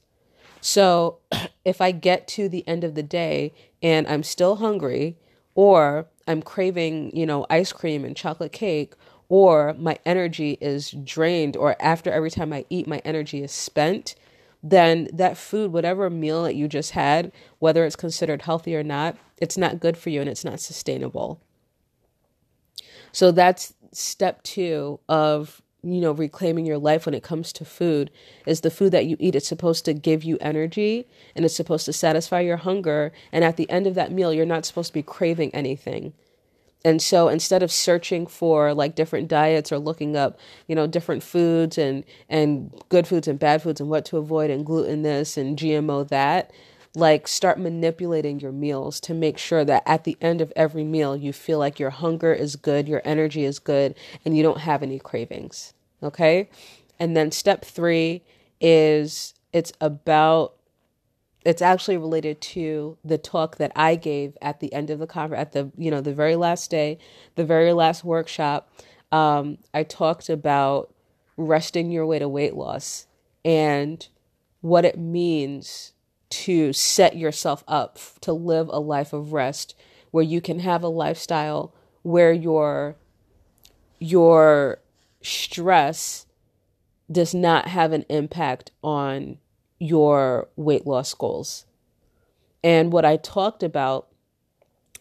so 0.61 1.19
if 1.65 1.81
i 1.81 1.91
get 1.91 2.27
to 2.27 2.49
the 2.49 2.67
end 2.67 2.83
of 2.83 2.95
the 2.95 3.03
day 3.03 3.53
and 3.81 4.07
i'm 4.07 4.23
still 4.23 4.57
hungry 4.57 5.17
or 5.55 6.07
i'm 6.27 6.41
craving 6.41 7.15
you 7.15 7.25
know 7.25 7.45
ice 7.49 7.71
cream 7.71 8.05
and 8.05 8.15
chocolate 8.15 8.51
cake 8.51 8.93
or 9.27 9.75
my 9.77 9.97
energy 10.05 10.57
is 10.59 10.91
drained 10.91 11.55
or 11.55 11.75
after 11.81 12.11
every 12.11 12.31
time 12.31 12.51
i 12.53 12.65
eat 12.69 12.87
my 12.87 13.01
energy 13.05 13.43
is 13.43 13.51
spent 13.51 14.15
then 14.61 15.07
that 15.13 15.37
food 15.37 15.71
whatever 15.71 16.09
meal 16.09 16.43
that 16.43 16.55
you 16.55 16.67
just 16.67 16.91
had 16.91 17.31
whether 17.59 17.85
it's 17.85 17.95
considered 17.95 18.41
healthy 18.41 18.75
or 18.75 18.83
not 18.83 19.15
it's 19.39 19.57
not 19.57 19.79
good 19.79 19.97
for 19.97 20.09
you 20.09 20.21
and 20.21 20.29
it's 20.29 20.45
not 20.45 20.59
sustainable. 20.59 21.41
So 23.11 23.31
that's 23.31 23.73
step 23.91 24.43
two 24.43 24.99
of 25.09 25.61
you 25.83 26.01
know 26.01 26.11
reclaiming 26.11 26.65
your 26.65 26.77
life 26.77 27.05
when 27.05 27.15
it 27.15 27.23
comes 27.23 27.53
to 27.53 27.65
food 27.65 28.11
is 28.45 28.61
the 28.61 28.71
food 28.71 28.91
that 28.91 29.05
you 29.05 29.17
eat. 29.19 29.35
It's 29.35 29.47
supposed 29.47 29.85
to 29.85 29.93
give 29.93 30.23
you 30.23 30.37
energy 30.41 31.07
and 31.35 31.45
it's 31.45 31.55
supposed 31.55 31.85
to 31.85 31.93
satisfy 31.93 32.41
your 32.41 32.57
hunger. 32.57 33.11
And 33.31 33.43
at 33.43 33.57
the 33.57 33.69
end 33.69 33.87
of 33.87 33.95
that 33.95 34.11
meal 34.11 34.33
you're 34.33 34.45
not 34.45 34.65
supposed 34.65 34.89
to 34.89 34.93
be 34.93 35.03
craving 35.03 35.53
anything. 35.53 36.13
And 36.85 37.01
so 37.01 37.27
instead 37.27 37.61
of 37.61 37.71
searching 37.71 38.25
for 38.25 38.73
like 38.73 38.95
different 38.95 39.27
diets 39.27 39.71
or 39.71 39.79
looking 39.79 40.15
up 40.15 40.39
you 40.67 40.75
know 40.75 40.87
different 40.87 41.23
foods 41.23 41.77
and 41.77 42.03
and 42.29 42.73
good 42.89 43.07
foods 43.07 43.27
and 43.27 43.37
bad 43.37 43.61
foods 43.61 43.81
and 43.81 43.89
what 43.89 44.05
to 44.05 44.17
avoid 44.17 44.49
and 44.49 44.65
gluten 44.65 45.01
this 45.01 45.35
and 45.37 45.57
gmo 45.57 46.07
that 46.07 46.51
like 46.95 47.27
start 47.27 47.59
manipulating 47.59 48.39
your 48.39 48.51
meals 48.51 48.99
to 49.01 49.13
make 49.13 49.37
sure 49.37 49.63
that 49.63 49.83
at 49.85 50.03
the 50.03 50.17
end 50.21 50.41
of 50.41 50.51
every 50.55 50.83
meal 50.83 51.15
you 51.15 51.31
feel 51.31 51.59
like 51.59 51.79
your 51.79 51.91
hunger 51.91 52.33
is 52.33 52.55
good, 52.55 52.87
your 52.87 53.01
energy 53.05 53.45
is 53.45 53.59
good, 53.59 53.95
and 54.25 54.35
you 54.35 54.43
don't 54.43 54.59
have 54.59 54.81
any 54.81 54.99
cravings. 54.99 55.73
Okay? 56.01 56.49
And 56.99 57.15
then 57.15 57.31
step 57.31 57.63
3 57.63 58.21
is 58.59 59.33
it's 59.53 59.71
about 59.79 60.55
it's 61.45 61.61
actually 61.61 61.97
related 61.97 62.41
to 62.41 62.97
the 63.03 63.17
talk 63.17 63.57
that 63.57 63.71
I 63.75 63.95
gave 63.95 64.37
at 64.41 64.59
the 64.59 64.71
end 64.73 64.89
of 64.89 64.99
the 64.99 65.07
conference 65.07 65.41
at 65.41 65.51
the 65.53 65.71
you 65.77 65.89
know 65.89 66.01
the 66.01 66.13
very 66.13 66.35
last 66.35 66.69
day, 66.69 66.97
the 67.35 67.45
very 67.45 67.73
last 67.73 68.03
workshop. 68.03 68.71
Um, 69.11 69.57
I 69.73 69.83
talked 69.83 70.29
about 70.29 70.93
resting 71.37 71.91
your 71.91 72.05
way 72.05 72.19
to 72.19 72.27
weight 72.27 72.55
loss 72.55 73.07
and 73.45 74.05
what 74.61 74.83
it 74.83 74.99
means 74.99 75.93
to 76.29 76.73
set 76.73 77.17
yourself 77.17 77.63
up 77.67 77.97
to 78.21 78.31
live 78.31 78.69
a 78.69 78.79
life 78.79 79.13
of 79.13 79.33
rest 79.33 79.75
where 80.11 80.23
you 80.23 80.41
can 80.41 80.59
have 80.59 80.83
a 80.83 80.87
lifestyle 80.87 81.73
where 82.03 82.31
your 82.31 82.95
your 83.99 84.79
stress 85.21 86.25
does 87.11 87.33
not 87.33 87.67
have 87.67 87.91
an 87.91 88.05
impact 88.09 88.71
on 88.83 89.37
your 89.79 90.47
weight 90.55 90.85
loss 90.85 91.13
goals. 91.13 91.65
And 92.63 92.91
what 92.93 93.05
I 93.05 93.17
talked 93.17 93.63
about 93.63 94.07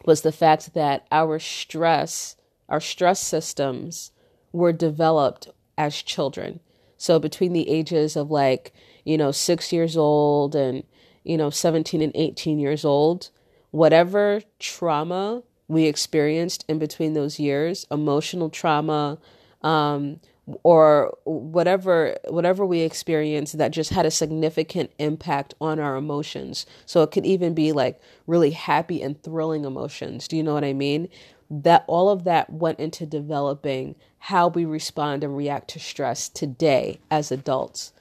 was 0.05 0.23
the 0.23 0.33
fact 0.33 0.75
that 0.75 1.07
our 1.13 1.39
stress, 1.39 2.37
our 2.69 2.81
stress 2.81 3.21
systems 3.21 4.13
were 4.53 4.73
developed 4.73 5.49
as 5.77 6.03
children. 6.03 6.61
So 6.97 7.19
between 7.19 7.53
the 7.53 7.69
ages 7.69 8.17
of 8.17 8.31
like, 8.31 8.73
you 9.05 9.19
know, 9.19 9.31
6 9.31 9.73
years 9.73 9.97
old 9.97 10.55
and 10.55 10.85
you 11.29 11.37
know, 11.37 11.51
17 11.51 12.01
and 12.01 12.13
18 12.15 12.59
years 12.59 12.85
old, 12.85 13.31
whatever 13.71 14.41
trauma 14.59 15.43
we 15.69 15.85
experienced 15.85 16.65
in 16.69 16.79
between 16.79 17.13
those 17.13 17.39
years, 17.39 17.87
emotional 17.91 18.49
trauma, 18.49 19.19
um, 19.63 20.21
or 20.63 21.15
whatever 21.25 22.17
whatever 22.29 22.65
we 22.65 22.81
experienced 22.81 23.59
that 23.59 23.71
just 23.71 23.91
had 23.91 24.07
a 24.07 24.11
significant 24.11 24.91
impact 24.99 25.53
on 25.61 25.79
our 25.79 25.97
emotions. 25.97 26.65
So 26.87 27.03
it 27.03 27.11
could 27.11 27.27
even 27.27 27.53
be 27.53 27.73
like 27.73 28.01
really 28.27 28.53
happy 28.53 29.03
and 29.03 29.23
thrilling 29.23 29.67
emotions. 29.67 30.27
Do 30.27 30.39
you 30.39 30.43
know 30.43 30.55
what 30.55 30.65
I 30.65 30.73
mean? 30.73 31.09
That 31.51 31.85
all 31.87 32.09
of 32.09 32.25
that 32.25 32.51
went 32.51 32.81
into 32.81 33.05
developing 33.05 33.95
how 34.19 34.49
we 34.49 34.65
respond 34.65 35.23
and 35.23 35.37
react 35.37 35.69
to 35.71 35.79
stress 35.79 36.31
today 36.31 36.99
as 37.11 37.31
adults. 37.31 37.93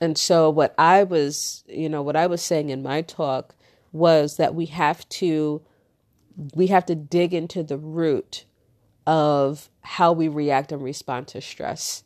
And 0.00 0.16
so 0.16 0.48
what 0.48 0.74
I 0.78 1.02
was, 1.04 1.64
you 1.68 1.88
know, 1.88 2.02
what 2.02 2.16
I 2.16 2.26
was 2.26 2.42
saying 2.42 2.70
in 2.70 2.82
my 2.82 3.02
talk 3.02 3.54
was 3.92 4.36
that 4.36 4.54
we 4.54 4.66
have 4.66 5.08
to 5.10 5.62
we 6.54 6.68
have 6.68 6.86
to 6.86 6.94
dig 6.94 7.34
into 7.34 7.62
the 7.62 7.76
root 7.76 8.44
of 9.06 9.68
how 9.82 10.12
we 10.12 10.28
react 10.28 10.72
and 10.72 10.82
respond 10.82 11.28
to 11.28 11.40
stress. 11.40 12.04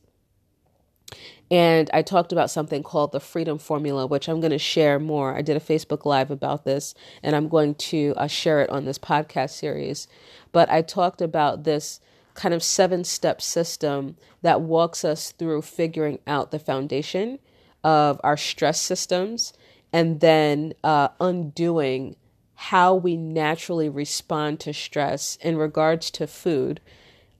And 1.50 1.90
I 1.92 2.02
talked 2.02 2.32
about 2.32 2.50
something 2.50 2.82
called 2.82 3.12
the 3.12 3.20
freedom 3.20 3.58
formula, 3.58 4.06
which 4.06 4.28
I'm 4.28 4.40
going 4.40 4.50
to 4.50 4.58
share 4.58 4.98
more. 4.98 5.36
I 5.36 5.42
did 5.42 5.56
a 5.56 5.60
Facebook 5.60 6.04
Live 6.04 6.30
about 6.30 6.64
this, 6.64 6.94
and 7.22 7.36
I'm 7.36 7.48
going 7.48 7.74
to 7.76 8.14
uh, 8.16 8.26
share 8.26 8.60
it 8.60 8.70
on 8.70 8.86
this 8.86 8.98
podcast 8.98 9.50
series. 9.50 10.08
But 10.50 10.70
I 10.70 10.82
talked 10.82 11.20
about 11.20 11.64
this 11.64 12.00
kind 12.32 12.54
of 12.54 12.62
seven 12.62 13.04
step 13.04 13.40
system 13.40 14.16
that 14.42 14.62
walks 14.62 15.04
us 15.04 15.30
through 15.32 15.62
figuring 15.62 16.18
out 16.26 16.50
the 16.50 16.58
foundation 16.58 17.38
of 17.84 18.20
our 18.24 18.36
stress 18.36 18.80
systems 18.80 19.52
and 19.92 20.18
then 20.20 20.72
uh, 20.82 21.08
undoing 21.20 22.16
how 22.54 22.94
we 22.94 23.16
naturally 23.16 23.88
respond 23.88 24.58
to 24.60 24.72
stress 24.72 25.36
in 25.40 25.56
regards 25.56 26.10
to 26.10 26.26
food, 26.26 26.80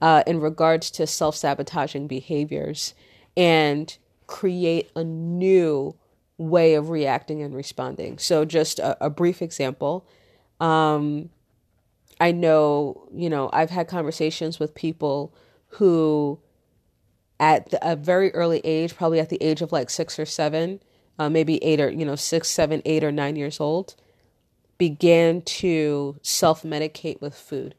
uh, 0.01 0.23
in 0.27 0.41
regards 0.41 0.91
to 0.93 1.07
self 1.07 1.35
sabotaging 1.35 2.07
behaviors, 2.07 2.95
and 3.37 3.97
create 4.27 4.91
a 4.95 5.03
new 5.03 5.97
way 6.37 6.75
of 6.75 6.91
reacting 6.91 7.43
and 7.43 7.55
responding. 7.55 8.19
So, 8.19 8.45
just 8.45 8.79
a, 8.79 9.05
a 9.05 9.11
brief 9.11 9.41
example. 9.41 10.07
Um, 10.61 11.31
I 12.21 12.33
know, 12.33 13.09
you 13.13 13.29
know, 13.29 13.51
I've 13.53 13.71
had 13.71 13.89
conversations 13.89 14.61
with 14.61 14.75
people 14.75 15.35
who 15.69 16.39
at 17.41 17.71
the, 17.71 17.91
a 17.93 17.97
very 17.97 18.33
early 18.35 18.61
age, 18.65 18.97
probably 18.97 19.21
at 19.21 19.29
the 19.29 19.43
age 19.43 19.63
of 19.63 19.73
like 19.73 19.91
six 19.91 20.19
or 20.19 20.27
seven, 20.27 20.81
uh, 21.19 21.29
maybe 21.29 21.63
eight 21.63 21.81
or, 21.81 21.91
you 21.91 22.05
know, 22.05 22.17
six, 22.17 22.49
seven, 22.49 22.83
eight 22.85 23.05
or 23.05 23.13
nine 23.13 23.37
years 23.37 23.61
old, 23.61 23.95
began 24.79 25.43
to 25.43 26.17
self 26.23 26.63
medicate 26.63 27.21
with 27.21 27.35
food. 27.35 27.75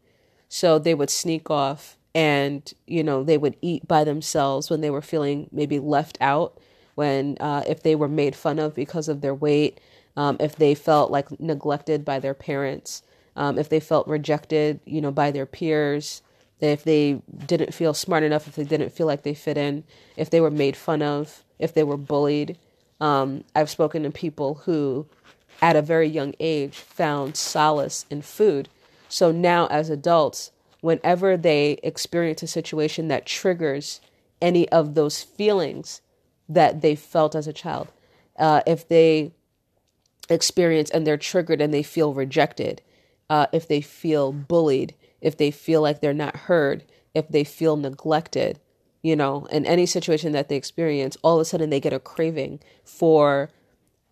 So 0.50 0.80
they 0.80 0.94
would 0.94 1.10
sneak 1.10 1.50
off 1.50 1.98
and, 2.14 2.72
you 2.88 3.04
know, 3.04 3.24
they 3.24 3.38
would 3.38 3.58
eat 3.62 3.88
by 3.88 4.04
themselves 4.04 4.70
when 4.70 4.82
they 4.82 4.90
were 4.90 5.02
feeling 5.02 5.50
maybe 5.52 5.80
left 5.80 6.18
out, 6.22 6.58
when, 6.96 7.38
uh, 7.40 7.64
if 7.68 7.84
they 7.84 7.96
were 7.96 8.08
made 8.08 8.36
fun 8.36 8.60
of 8.60 8.74
because 8.74 9.10
of 9.10 9.22
their 9.22 9.36
weight, 9.36 9.80
um, 10.16 10.38
if 10.40 10.56
they 10.56 10.74
felt 10.76 11.12
like 11.12 11.40
neglected 11.42 12.06
by 12.06 12.20
their 12.20 12.34
parents, 12.34 13.04
um, 13.36 13.58
if 13.58 13.68
they 13.68 13.82
felt 13.82 14.08
rejected, 14.08 14.80
you 14.86 15.02
know, 15.02 15.12
by 15.12 15.30
their 15.32 15.46
peers, 15.46 16.22
if 16.60 16.84
they 16.84 17.22
didn't 17.46 17.74
feel 17.74 17.94
smart 17.94 18.24
enough, 18.24 18.48
if 18.48 18.56
they 18.56 18.64
didn't 18.64 18.92
feel 18.92 19.08
like 19.08 19.24
they 19.24 19.34
fit 19.34 19.58
in, 19.58 19.84
if 20.16 20.30
they 20.30 20.42
were 20.42 20.52
made 20.52 20.76
fun 20.76 21.02
of, 21.02 21.44
if 21.60 21.74
they 21.74 21.84
were 21.84 21.98
bullied. 21.98 22.58
Um, 23.02 23.44
I've 23.56 23.70
spoken 23.70 24.04
to 24.04 24.12
people 24.12 24.56
who, 24.66 25.06
at 25.62 25.76
a 25.76 25.82
very 25.82 26.08
young 26.08 26.34
age, 26.40 26.76
found 26.78 27.36
solace 27.36 28.06
in 28.10 28.22
food. 28.22 28.70
So 29.10 29.32
now, 29.32 29.68
as 29.68 29.90
adults, 29.90 30.52
whenever 30.82 31.36
they 31.36 31.80
experience 31.84 32.44
a 32.44 32.48
situation 32.48 33.08
that 33.10 33.26
triggers 33.26 34.02
any 34.42 34.68
of 34.70 34.96
those 34.96 35.22
feelings 35.24 36.02
that 36.48 36.82
they 36.82 36.96
felt 36.96 37.36
as 37.36 37.48
a 37.48 37.54
child, 37.54 37.90
uh, 38.38 38.62
if 38.66 38.88
they 38.88 39.32
experience 40.30 40.90
and 40.90 41.06
they're 41.06 41.18
triggered 41.18 41.62
and 41.62 41.74
they 41.74 41.84
feel 41.84 42.14
rejected, 42.14 42.82
uh, 43.30 43.48
if 43.52 43.68
they 43.68 43.82
feel 43.82 44.32
bullied, 44.32 44.94
if 45.22 45.38
they 45.38 45.52
feel 45.52 45.82
like 45.82 46.02
they're 46.02 46.14
not 46.14 46.36
heard, 46.36 46.84
if 47.14 47.28
they 47.30 47.44
feel 47.44 47.78
neglected, 47.78 48.60
you 49.02 49.16
know, 49.16 49.46
in 49.46 49.66
any 49.66 49.86
situation 49.86 50.32
that 50.34 50.50
they 50.50 50.56
experience, 50.56 51.18
all 51.22 51.36
of 51.36 51.42
a 51.42 51.46
sudden 51.46 51.70
they 51.70 51.80
get 51.80 51.94
a 51.94 52.00
craving 52.00 52.60
for 52.84 53.50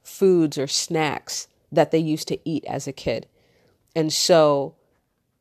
foods 0.03 0.57
or 0.57 0.67
snacks 0.67 1.47
that 1.71 1.91
they 1.91 1.97
used 1.97 2.27
to 2.27 2.39
eat 2.47 2.63
as 2.65 2.87
a 2.87 2.93
kid. 2.93 3.27
And 3.95 4.11
so, 4.11 4.75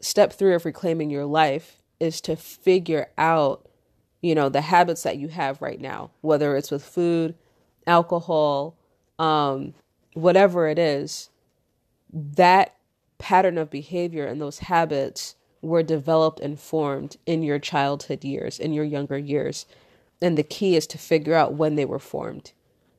step 0.01 0.33
three 0.33 0.55
of 0.55 0.64
reclaiming 0.64 1.11
your 1.11 1.27
life 1.27 1.83
is 2.01 2.20
to 2.22 2.37
figure 2.37 3.09
out, 3.16 3.68
you 4.20 4.35
know, 4.35 4.48
the 4.48 4.62
habits 4.62 5.03
that 5.03 5.18
you 5.18 5.29
have 5.29 5.62
right 5.62 5.81
now, 5.81 6.11
whether 6.20 6.57
it's 6.57 6.70
with 6.70 6.85
food, 6.85 7.35
alcohol, 7.87 8.77
um, 9.18 9.75
whatever 10.14 10.68
it 10.68 10.79
is, 10.79 11.31
that 12.12 12.75
pattern 13.18 13.57
of 13.57 13.70
behavior 13.70 14.27
and 14.27 14.40
those 14.40 14.59
habits 14.61 15.37
were 15.62 15.83
developed 15.83 16.40
and 16.40 16.59
formed 16.59 17.16
in 17.25 17.42
your 17.42 17.59
childhood 17.59 18.25
years, 18.25 18.59
in 18.59 18.72
your 18.72 18.85
younger 18.85 19.16
years. 19.16 19.64
And 20.20 20.37
the 20.37 20.42
key 20.42 20.77
is 20.77 20.87
to 20.88 20.98
figure 20.98 21.35
out 21.35 21.55
when 21.55 21.77
they 21.77 21.85
were 21.85 21.98
formed. 21.98 22.53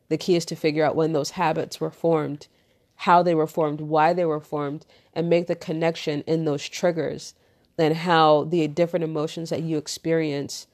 The 0.09 0.17
key 0.17 0.35
is 0.35 0.45
to 0.45 0.55
figure 0.55 0.83
out 0.83 0.95
when 0.95 1.13
those 1.13 1.31
habits 1.31 1.79
were 1.79 1.91
formed, 1.91 2.47
how 2.95 3.21
they 3.21 3.35
were 3.35 3.47
formed, 3.47 3.81
why 3.81 4.13
they 4.13 4.25
were 4.25 4.39
formed, 4.39 4.85
and 5.13 5.29
make 5.29 5.47
the 5.47 5.55
connection 5.55 6.21
in 6.21 6.45
those 6.45 6.67
triggers 6.67 7.33
and 7.77 7.95
how 7.95 8.43
the 8.45 8.67
different 8.67 9.03
emotions 9.03 9.49
that 9.49 9.63
you 9.63 9.77
experience 9.77 10.67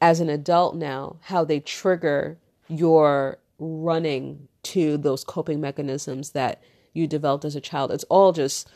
as 0.00 0.20
an 0.20 0.28
adult 0.28 0.76
now, 0.76 1.16
how 1.22 1.44
they 1.44 1.60
trigger 1.60 2.36
your 2.68 3.38
running 3.58 4.48
to 4.62 4.96
those 4.98 5.24
coping 5.24 5.60
mechanisms 5.60 6.30
that 6.32 6.62
you 6.92 7.06
developed 7.06 7.44
as 7.44 7.56
a 7.56 7.60
child. 7.60 7.90
It's 7.90 8.04
all 8.04 8.32
just 8.32 8.68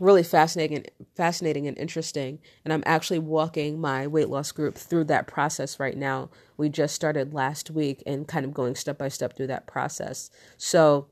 really 0.00 0.22
fascinating 0.22 0.84
fascinating 1.14 1.66
and 1.66 1.78
interesting. 1.78 2.38
And 2.64 2.72
i'm 2.72 2.82
actually 2.86 3.18
walking 3.18 3.80
my 3.80 4.06
weight 4.06 4.28
loss 4.28 4.52
group 4.52 4.76
through 4.76 5.04
that 5.04 5.26
process 5.26 5.80
right 5.80 5.96
now. 5.96 6.30
We 6.56 6.68
just 6.68 6.94
started 6.94 7.34
last 7.34 7.70
week 7.70 8.02
and 8.06 8.28
kind 8.28 8.44
of 8.44 8.54
going 8.54 8.74
step 8.74 8.98
by 8.98 9.08
step 9.08 9.36
through 9.36 9.48
that 9.48 9.66
process. 9.66 10.30
So 10.56 11.08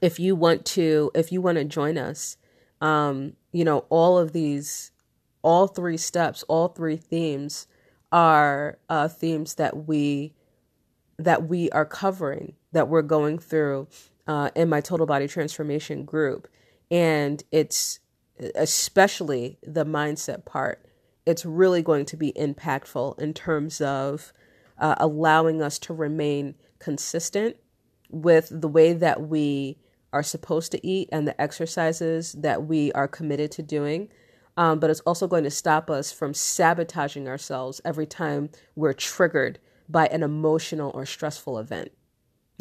if 0.00 0.20
you 0.20 0.36
want 0.36 0.64
to 0.64 1.10
if 1.14 1.32
you 1.32 1.40
want 1.40 1.58
to 1.58 1.64
join 1.64 1.98
us 1.98 2.36
um 2.80 3.32
you 3.52 3.64
know 3.64 3.84
all 3.88 4.18
of 4.18 4.32
these 4.32 4.92
all 5.42 5.66
three 5.66 5.96
steps 5.96 6.42
all 6.44 6.68
three 6.68 6.96
themes 6.96 7.66
are 8.12 8.78
uh 8.88 9.08
themes 9.08 9.54
that 9.54 9.86
we 9.86 10.34
that 11.18 11.48
we 11.48 11.70
are 11.70 11.86
covering 11.86 12.54
that 12.72 12.88
we're 12.88 13.02
going 13.02 13.38
through 13.38 13.88
uh, 14.26 14.50
in 14.54 14.68
my 14.68 14.80
total 14.80 15.06
body 15.06 15.28
transformation 15.28 16.04
group 16.04 16.48
and 16.90 17.42
it's 17.50 18.00
especially 18.54 19.58
the 19.62 19.84
mindset 19.84 20.44
part 20.44 20.86
it's 21.26 21.44
really 21.44 21.82
going 21.82 22.04
to 22.06 22.16
be 22.16 22.32
impactful 22.34 23.18
in 23.18 23.34
terms 23.34 23.80
of 23.80 24.32
uh, 24.78 24.94
allowing 24.98 25.60
us 25.60 25.78
to 25.80 25.92
remain 25.92 26.54
consistent 26.78 27.56
with 28.08 28.48
the 28.50 28.68
way 28.68 28.92
that 28.92 29.22
we 29.22 29.78
are 30.12 30.22
supposed 30.22 30.70
to 30.72 30.86
eat 30.86 31.08
and 31.10 31.26
the 31.26 31.38
exercises 31.40 32.32
that 32.32 32.64
we 32.66 32.92
are 32.92 33.08
committed 33.08 33.50
to 33.50 33.62
doing. 33.62 34.08
Um, 34.56 34.78
but 34.78 34.88
it's 34.88 35.00
also 35.00 35.26
going 35.26 35.44
to 35.44 35.50
stop 35.50 35.90
us 35.90 36.12
from 36.12 36.32
sabotaging 36.32 37.28
ourselves 37.28 37.80
every 37.84 38.06
time 38.06 38.48
we're 38.74 38.94
triggered 38.94 39.58
by 39.88 40.06
an 40.06 40.22
emotional 40.22 40.90
or 40.94 41.04
stressful 41.04 41.58
event. 41.58 41.90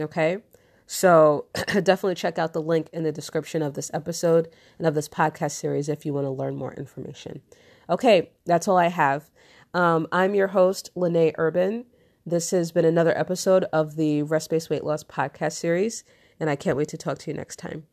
Okay? 0.01 0.39
So 0.87 1.45
definitely 1.67 2.15
check 2.15 2.37
out 2.37 2.53
the 2.53 2.61
link 2.61 2.89
in 2.93 3.03
the 3.03 3.11
description 3.11 3.61
of 3.61 3.73
this 3.73 3.91
episode 3.93 4.49
and 4.77 4.87
of 4.87 4.95
this 4.95 5.09
podcast 5.09 5.51
series 5.51 5.89
if 5.89 6.05
you 6.05 6.13
want 6.13 6.25
to 6.25 6.31
learn 6.31 6.55
more 6.55 6.73
information. 6.73 7.41
Okay, 7.89 8.31
that's 8.45 8.67
all 8.67 8.77
I 8.77 8.87
have. 8.87 9.29
Um, 9.73 10.07
I'm 10.11 10.35
your 10.35 10.47
host, 10.47 10.89
Lene 10.95 11.33
Urban. 11.37 11.85
This 12.25 12.51
has 12.51 12.71
been 12.71 12.85
another 12.85 13.15
episode 13.17 13.65
of 13.73 13.95
the 13.95 14.23
Rest 14.23 14.49
Based 14.49 14.69
Weight 14.69 14.83
Loss 14.83 15.03
podcast 15.03 15.53
series, 15.53 16.03
and 16.39 16.49
I 16.49 16.55
can't 16.55 16.77
wait 16.77 16.87
to 16.89 16.97
talk 16.97 17.19
to 17.19 17.31
you 17.31 17.37
next 17.37 17.57
time. 17.57 17.85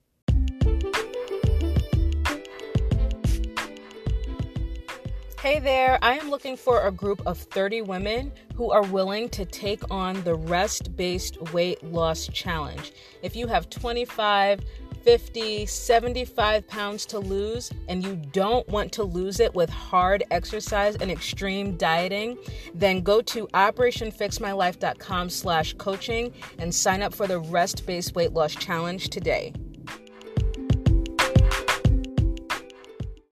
Hey 5.42 5.58
there, 5.58 5.98
I 6.02 6.16
am 6.18 6.30
looking 6.30 6.56
for 6.56 6.86
a 6.86 6.92
group 6.92 7.20
of 7.26 7.36
30 7.36 7.82
women 7.82 8.30
who 8.54 8.70
are 8.70 8.84
willing 8.84 9.28
to 9.30 9.44
take 9.44 9.82
on 9.90 10.22
the 10.22 10.36
rest 10.36 10.96
based 10.96 11.36
weight 11.52 11.82
loss 11.82 12.28
challenge. 12.28 12.92
If 13.22 13.34
you 13.34 13.48
have 13.48 13.68
25, 13.68 14.60
50, 15.02 15.66
75 15.66 16.68
pounds 16.68 17.04
to 17.06 17.18
lose 17.18 17.72
and 17.88 18.04
you 18.04 18.14
don't 18.30 18.68
want 18.68 18.92
to 18.92 19.02
lose 19.02 19.40
it 19.40 19.52
with 19.52 19.68
hard 19.68 20.22
exercise 20.30 20.94
and 20.94 21.10
extreme 21.10 21.76
dieting, 21.76 22.38
then 22.72 23.00
go 23.00 23.20
to 23.22 23.48
operationfixmylife.com 23.48 25.28
slash 25.28 25.72
coaching 25.72 26.32
and 26.58 26.72
sign 26.72 27.02
up 27.02 27.12
for 27.12 27.26
the 27.26 27.40
rest 27.40 27.84
based 27.84 28.14
weight 28.14 28.32
loss 28.32 28.54
challenge 28.54 29.08
today. 29.08 29.52